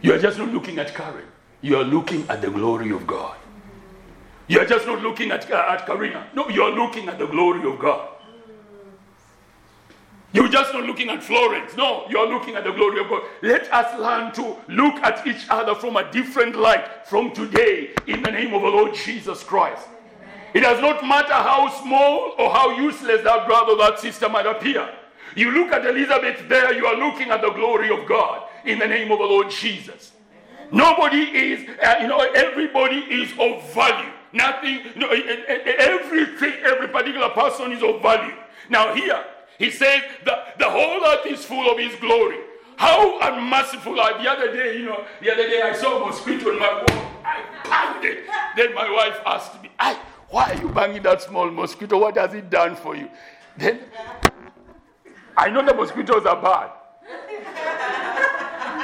You 0.00 0.14
are 0.14 0.18
just 0.18 0.38
not 0.38 0.48
looking 0.48 0.78
at 0.78 0.94
Karen. 0.94 1.26
You 1.60 1.76
are 1.76 1.84
looking 1.84 2.28
at 2.28 2.40
the 2.40 2.50
glory 2.50 2.90
of 2.90 3.06
God. 3.06 3.36
You 4.48 4.60
are 4.60 4.66
just 4.66 4.86
not 4.86 5.00
looking 5.00 5.30
at, 5.30 5.48
uh, 5.50 5.64
at 5.68 5.86
Karina. 5.86 6.26
No, 6.34 6.48
you 6.48 6.62
are 6.62 6.72
looking 6.72 7.08
at 7.08 7.18
the 7.18 7.26
glory 7.26 7.64
of 7.70 7.78
God. 7.78 8.08
You're 10.32 10.48
just 10.48 10.72
not 10.72 10.84
looking 10.84 11.10
at 11.10 11.22
Florence. 11.22 11.76
No, 11.76 12.06
you're 12.08 12.28
looking 12.28 12.56
at 12.56 12.64
the 12.64 12.72
glory 12.72 13.00
of 13.00 13.08
God. 13.08 13.22
Let 13.42 13.72
us 13.72 14.00
learn 14.00 14.32
to 14.32 14.56
look 14.68 14.94
at 15.02 15.26
each 15.26 15.46
other 15.50 15.74
from 15.74 15.96
a 15.96 16.10
different 16.10 16.56
light 16.56 17.06
from 17.06 17.32
today 17.32 17.90
in 18.06 18.22
the 18.22 18.30
name 18.30 18.54
of 18.54 18.62
the 18.62 18.68
Lord 18.68 18.94
Jesus 18.94 19.44
Christ. 19.44 19.86
It 20.54 20.60
does 20.60 20.80
not 20.80 21.06
matter 21.06 21.34
how 21.34 21.68
small 21.82 22.34
or 22.38 22.50
how 22.50 22.70
useless 22.70 23.22
that 23.22 23.46
brother, 23.46 23.72
or 23.72 23.78
that 23.78 23.98
sister 23.98 24.28
might 24.28 24.46
appear. 24.46 24.88
You 25.34 25.50
look 25.50 25.72
at 25.72 25.86
Elizabeth 25.86 26.48
there, 26.48 26.74
you 26.74 26.86
are 26.86 26.96
looking 26.96 27.30
at 27.30 27.40
the 27.40 27.50
glory 27.50 27.90
of 27.90 28.06
God 28.06 28.48
in 28.64 28.78
the 28.78 28.86
name 28.86 29.10
of 29.12 29.18
the 29.18 29.24
Lord 29.24 29.50
Jesus. 29.50 30.12
Nobody 30.70 31.22
is, 31.22 31.68
uh, 31.82 31.96
you 32.00 32.08
know, 32.08 32.20
everybody 32.20 32.96
is 32.96 33.32
of 33.38 33.72
value. 33.74 34.10
Nothing, 34.32 34.80
no, 34.96 35.08
everything, 35.08 36.52
every 36.64 36.88
particular 36.88 37.28
person 37.30 37.72
is 37.72 37.82
of 37.82 38.00
value. 38.00 38.34
Now, 38.70 38.94
here, 38.94 39.22
he 39.58 39.70
says 39.70 40.02
that 40.24 40.58
the 40.58 40.68
whole 40.68 41.04
earth 41.04 41.26
is 41.26 41.44
full 41.44 41.70
of 41.70 41.78
his 41.78 41.94
glory. 42.00 42.38
How 42.76 43.20
unmerciful 43.20 44.00
are 44.00 44.20
the 44.20 44.28
other 44.28 44.52
day, 44.52 44.78
you 44.78 44.86
know, 44.86 45.04
the 45.20 45.32
other 45.32 45.48
day 45.48 45.62
I 45.62 45.72
saw 45.72 46.02
a 46.02 46.06
mosquito 46.06 46.50
in 46.50 46.58
my 46.58 46.72
wall. 46.72 47.06
I 47.24 47.44
banged 47.64 48.04
it. 48.04 48.24
Then 48.56 48.74
my 48.74 48.90
wife 48.90 49.20
asked 49.24 49.62
me, 49.62 49.70
I, 49.78 49.98
why 50.28 50.52
are 50.52 50.60
you 50.60 50.68
banging 50.68 51.02
that 51.02 51.22
small 51.22 51.50
mosquito? 51.50 51.98
What 51.98 52.16
has 52.16 52.34
it 52.34 52.50
done 52.50 52.74
for 52.74 52.96
you? 52.96 53.08
Then 53.56 53.80
I 55.36 55.50
know 55.50 55.64
the 55.64 55.74
mosquitoes 55.74 56.26
are 56.26 56.40
bad. 56.40 56.70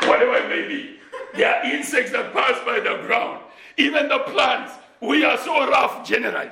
Whatever 0.08 0.36
it 0.36 0.48
may 0.48 0.68
be. 0.68 0.96
They 1.34 1.44
are 1.44 1.64
insects 1.64 2.12
that 2.12 2.32
pass 2.32 2.58
by 2.64 2.80
the 2.80 3.02
ground. 3.06 3.42
Even 3.76 4.08
the 4.08 4.18
plants, 4.20 4.72
we 5.00 5.24
are 5.24 5.38
so 5.38 5.68
rough 5.68 6.06
generally. 6.06 6.50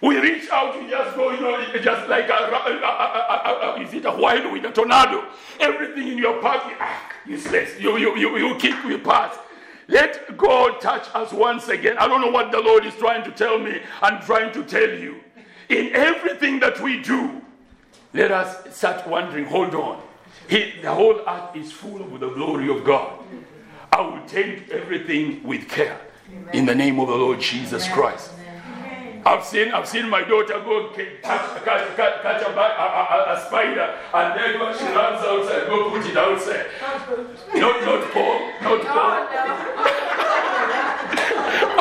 We 0.00 0.18
reach 0.18 0.50
out, 0.50 0.82
we 0.82 0.90
just 0.90 1.14
go, 1.16 1.30
you 1.30 1.40
know, 1.40 1.64
just 1.80 2.08
like 2.08 2.28
a, 2.28 2.32
a, 2.32 3.11
is 4.30 4.44
it 4.44 4.64
a 4.64 4.72
tornado. 4.72 5.28
Everything 5.60 6.08
in 6.08 6.18
your 6.18 6.40
path, 6.40 6.62
ah, 6.80 7.12
useless. 7.26 7.78
You, 7.80 7.96
you, 7.98 8.16
you, 8.16 8.36
you 8.36 8.54
keep 8.56 8.84
we 8.84 8.98
pass. 8.98 9.36
Let 9.88 10.36
God 10.36 10.80
touch 10.80 11.08
us 11.14 11.32
once 11.32 11.68
again. 11.68 11.98
I 11.98 12.06
don't 12.08 12.20
know 12.20 12.30
what 12.30 12.52
the 12.52 12.60
Lord 12.60 12.86
is 12.86 12.94
trying 12.94 13.24
to 13.24 13.30
tell 13.32 13.58
me 13.58 13.80
and 14.02 14.22
trying 14.22 14.52
to 14.52 14.64
tell 14.64 14.88
you. 14.88 15.20
In 15.68 15.94
everything 15.94 16.60
that 16.60 16.80
we 16.80 17.02
do, 17.02 17.42
let 18.14 18.30
us 18.30 18.74
start 18.76 19.06
wondering, 19.06 19.44
hold 19.44 19.74
on. 19.74 20.02
He, 20.48 20.74
the 20.82 20.92
whole 20.92 21.20
earth 21.26 21.56
is 21.56 21.72
full 21.72 22.02
of 22.02 22.20
the 22.20 22.30
glory 22.30 22.68
of 22.68 22.84
God. 22.84 23.24
I 23.90 24.00
will 24.00 24.24
take 24.26 24.70
everything 24.70 25.42
with 25.42 25.68
care 25.68 26.00
in 26.52 26.66
the 26.66 26.74
name 26.74 26.98
of 26.98 27.08
the 27.08 27.14
Lord 27.16 27.40
Jesus 27.40 27.88
Christ. 27.88 28.30
I've 29.24 29.44
seen, 29.44 29.70
I've 29.70 29.86
seen 29.88 30.08
my 30.08 30.22
daughter 30.22 30.58
go 30.60 30.88
catch, 30.90 31.22
catch, 31.22 31.96
catch, 31.96 32.22
catch 32.22 32.42
a, 32.42 32.50
a, 32.50 33.34
a, 33.34 33.44
spider 33.46 33.94
and 34.14 34.38
then 34.38 34.52
she 34.76 34.84
runs 34.84 35.22
outside, 35.24 35.66
go 35.68 35.90
put 35.90 36.04
it 36.06 36.16
outside. 36.16 36.66
Not, 37.54 37.84
not 37.84 38.10
Paul, 38.10 38.50
not 38.62 38.84
Paul. 38.84 39.12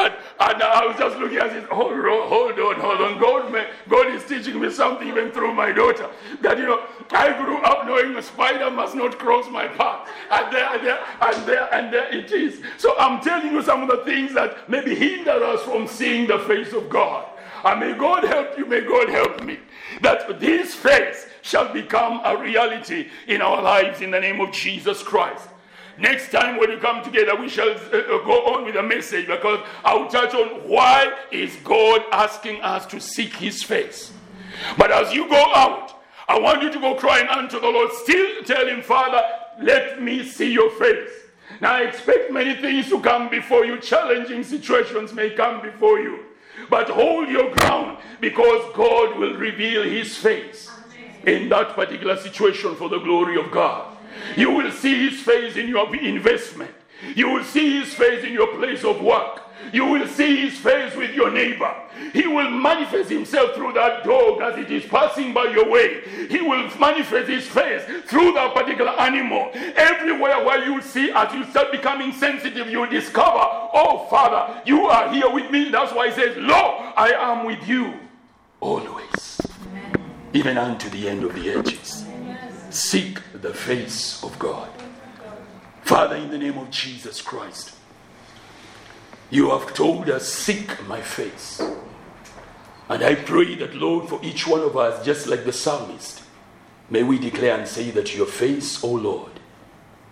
and, 0.05 0.13
and 0.39 0.63
I 0.63 0.85
was 0.85 0.97
just 0.97 1.17
looking 1.17 1.39
at 1.39 1.55
it, 1.55 1.63
hold 1.65 1.93
on, 1.93 2.27
hold 2.29 2.59
on, 2.59 2.79
hold 2.79 3.01
on. 3.01 3.19
God, 3.19 3.51
may, 3.51 3.67
God 3.89 4.13
is 4.13 4.23
teaching 4.25 4.61
me 4.61 4.69
something 4.69 5.07
even 5.07 5.31
through 5.31 5.55
my 5.55 5.71
daughter. 5.71 6.11
That, 6.41 6.59
you 6.59 6.65
know, 6.65 6.85
I 7.09 7.33
grew 7.43 7.57
up 7.57 7.87
knowing 7.87 8.15
a 8.17 8.21
spider 8.21 8.69
must 8.69 8.93
not 8.93 9.17
cross 9.17 9.49
my 9.49 9.67
path. 9.67 10.07
And 10.29 10.53
there, 10.53 10.69
and 10.73 10.85
there, 10.85 10.99
and 11.21 11.47
there, 11.47 11.73
and 11.73 11.93
there 11.93 12.13
it 12.15 12.31
is. 12.31 12.61
So 12.77 12.95
I'm 12.99 13.19
telling 13.21 13.51
you 13.51 13.63
some 13.63 13.81
of 13.81 13.89
the 13.89 14.05
things 14.05 14.33
that 14.35 14.69
maybe 14.69 14.93
hinder 14.93 15.43
us 15.43 15.63
from 15.63 15.87
seeing 15.87 16.27
the 16.27 16.37
face 16.39 16.73
of 16.73 16.87
God. 16.87 17.29
And 17.63 17.79
may 17.79 17.93
God 17.93 18.23
help 18.23 18.57
you, 18.57 18.65
may 18.65 18.81
God 18.81 19.09
help 19.09 19.43
me. 19.43 19.59
That 20.01 20.39
this 20.39 20.73
face 20.73 21.27
shall 21.41 21.71
become 21.71 22.21
a 22.23 22.37
reality 22.37 23.09
in 23.27 23.41
our 23.41 23.61
lives 23.61 24.01
in 24.01 24.11
the 24.11 24.19
name 24.19 24.41
of 24.41 24.51
Jesus 24.51 25.03
Christ. 25.03 25.47
Next 25.97 26.31
time 26.31 26.57
when 26.57 26.69
we 26.69 26.77
come 26.77 27.03
together, 27.03 27.35
we 27.35 27.49
shall 27.49 27.69
uh, 27.69 27.73
uh, 27.73 28.25
go 28.25 28.55
on 28.55 28.65
with 28.65 28.75
the 28.75 28.83
message 28.83 29.27
because 29.27 29.59
I'll 29.83 30.07
touch 30.07 30.33
on 30.33 30.67
why 30.67 31.13
is 31.31 31.55
God 31.63 32.01
asking 32.11 32.61
us 32.61 32.85
to 32.87 32.99
seek 32.99 33.35
His 33.35 33.61
face. 33.61 34.11
But 34.77 34.91
as 34.91 35.13
you 35.13 35.29
go 35.29 35.53
out, 35.53 36.01
I 36.27 36.39
want 36.39 36.63
you 36.63 36.71
to 36.71 36.79
go 36.79 36.95
crying 36.95 37.27
unto 37.27 37.59
the 37.59 37.67
Lord, 37.67 37.91
still 37.93 38.43
tell 38.43 38.67
Him, 38.67 38.81
Father, 38.81 39.21
let 39.61 40.01
me 40.01 40.23
see 40.23 40.51
your 40.51 40.71
face. 40.71 41.11
Now 41.59 41.73
I 41.73 41.81
expect 41.81 42.31
many 42.31 42.59
things 42.59 42.89
to 42.89 42.99
come 43.01 43.29
before 43.29 43.65
you, 43.65 43.79
challenging 43.79 44.43
situations 44.43 45.13
may 45.13 45.31
come 45.31 45.61
before 45.61 45.99
you. 45.99 46.20
But 46.71 46.89
hold 46.89 47.29
your 47.29 47.53
ground 47.53 47.99
because 48.19 48.75
God 48.75 49.19
will 49.19 49.35
reveal 49.35 49.83
His 49.83 50.17
face 50.17 50.71
in 51.25 51.49
that 51.49 51.75
particular 51.75 52.17
situation 52.17 52.75
for 52.75 52.89
the 52.89 52.97
glory 52.97 53.37
of 53.39 53.51
God. 53.51 53.97
You 54.35 54.51
will 54.51 54.71
see 54.71 55.09
his 55.09 55.21
face 55.21 55.55
in 55.55 55.67
your 55.67 55.93
investment. 55.95 56.71
You 57.15 57.29
will 57.29 57.43
see 57.43 57.79
his 57.79 57.93
face 57.93 58.23
in 58.23 58.33
your 58.33 58.47
place 58.57 58.83
of 58.83 59.01
work. 59.01 59.41
You 59.73 59.85
will 59.85 60.07
see 60.07 60.49
his 60.49 60.57
face 60.57 60.95
with 60.95 61.13
your 61.13 61.31
neighbor. 61.31 61.73
He 62.13 62.27
will 62.27 62.49
manifest 62.49 63.09
himself 63.09 63.53
through 63.53 63.73
that 63.73 64.03
dog 64.03 64.41
as 64.41 64.57
it 64.57 64.71
is 64.71 64.85
passing 64.85 65.33
by 65.33 65.45
your 65.45 65.69
way. 65.69 66.01
He 66.29 66.41
will 66.41 66.69
manifest 66.79 67.29
his 67.29 67.47
face 67.47 67.83
through 68.05 68.33
that 68.33 68.53
particular 68.53 68.91
animal. 68.91 69.51
Everywhere 69.53 70.43
where 70.43 70.65
you 70.65 70.81
see, 70.81 71.11
as 71.11 71.33
you 71.33 71.45
start 71.45 71.71
becoming 71.71 72.11
sensitive, 72.13 72.69
you 72.69 72.87
discover, 72.87 73.39
oh, 73.41 74.07
Father, 74.09 74.61
you 74.65 74.87
are 74.87 75.11
here 75.13 75.29
with 75.29 75.49
me. 75.51 75.69
That's 75.69 75.93
why 75.93 76.09
he 76.09 76.13
says, 76.13 76.35
Lo, 76.37 76.91
I 76.95 77.11
am 77.13 77.45
with 77.45 77.67
you 77.67 77.93
always, 78.59 79.41
Amen. 79.67 80.11
even 80.33 80.57
unto 80.57 80.89
the 80.89 81.09
end 81.09 81.23
of 81.23 81.33
the 81.35 81.49
ages. 81.49 82.05
Seek 82.69 83.19
the 83.33 83.53
face 83.53 84.23
of 84.23 84.37
God. 84.39 84.69
Father, 85.81 86.15
in 86.15 86.29
the 86.29 86.37
name 86.37 86.57
of 86.57 86.69
Jesus 86.69 87.21
Christ, 87.21 87.75
you 89.31 89.49
have 89.49 89.73
told 89.73 90.09
us, 90.09 90.31
Seek 90.31 90.87
my 90.87 91.01
face. 91.01 91.59
And 92.87 93.03
I 93.03 93.15
pray 93.15 93.55
that, 93.55 93.73
Lord, 93.73 94.09
for 94.09 94.19
each 94.21 94.45
one 94.45 94.61
of 94.61 94.77
us, 94.77 95.03
just 95.03 95.25
like 95.25 95.45
the 95.45 95.53
psalmist, 95.53 96.21
may 96.89 97.01
we 97.03 97.17
declare 97.17 97.57
and 97.57 97.67
say 97.67 97.89
that 97.91 98.15
your 98.15 98.25
face, 98.27 98.83
O 98.83 98.91
Lord, 98.91 99.31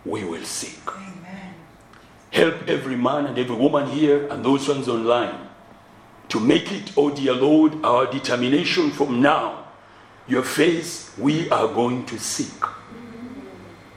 we 0.05 0.23
will 0.23 0.45
seek. 0.45 0.81
Amen. 0.87 1.53
Help 2.31 2.67
every 2.67 2.95
man 2.95 3.25
and 3.25 3.37
every 3.37 3.55
woman 3.55 3.87
here 3.89 4.27
and 4.29 4.43
those 4.43 4.67
ones 4.67 4.87
online 4.87 5.49
to 6.29 6.39
make 6.39 6.71
it, 6.71 6.97
O 6.97 7.13
dear 7.13 7.33
Lord, 7.33 7.83
our 7.83 8.09
determination 8.09 8.91
from 8.91 9.21
now 9.21 9.65
your 10.29 10.43
face 10.43 11.11
we 11.17 11.49
are 11.49 11.67
going 11.67 12.05
to 12.05 12.19
seek. 12.19 12.63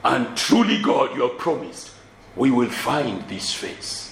And 0.02 0.36
truly, 0.36 0.80
God, 0.80 1.14
you 1.14 1.28
have 1.28 1.38
promised 1.38 1.90
we 2.34 2.50
will 2.50 2.70
find 2.70 3.28
this 3.28 3.54
face. 3.54 4.11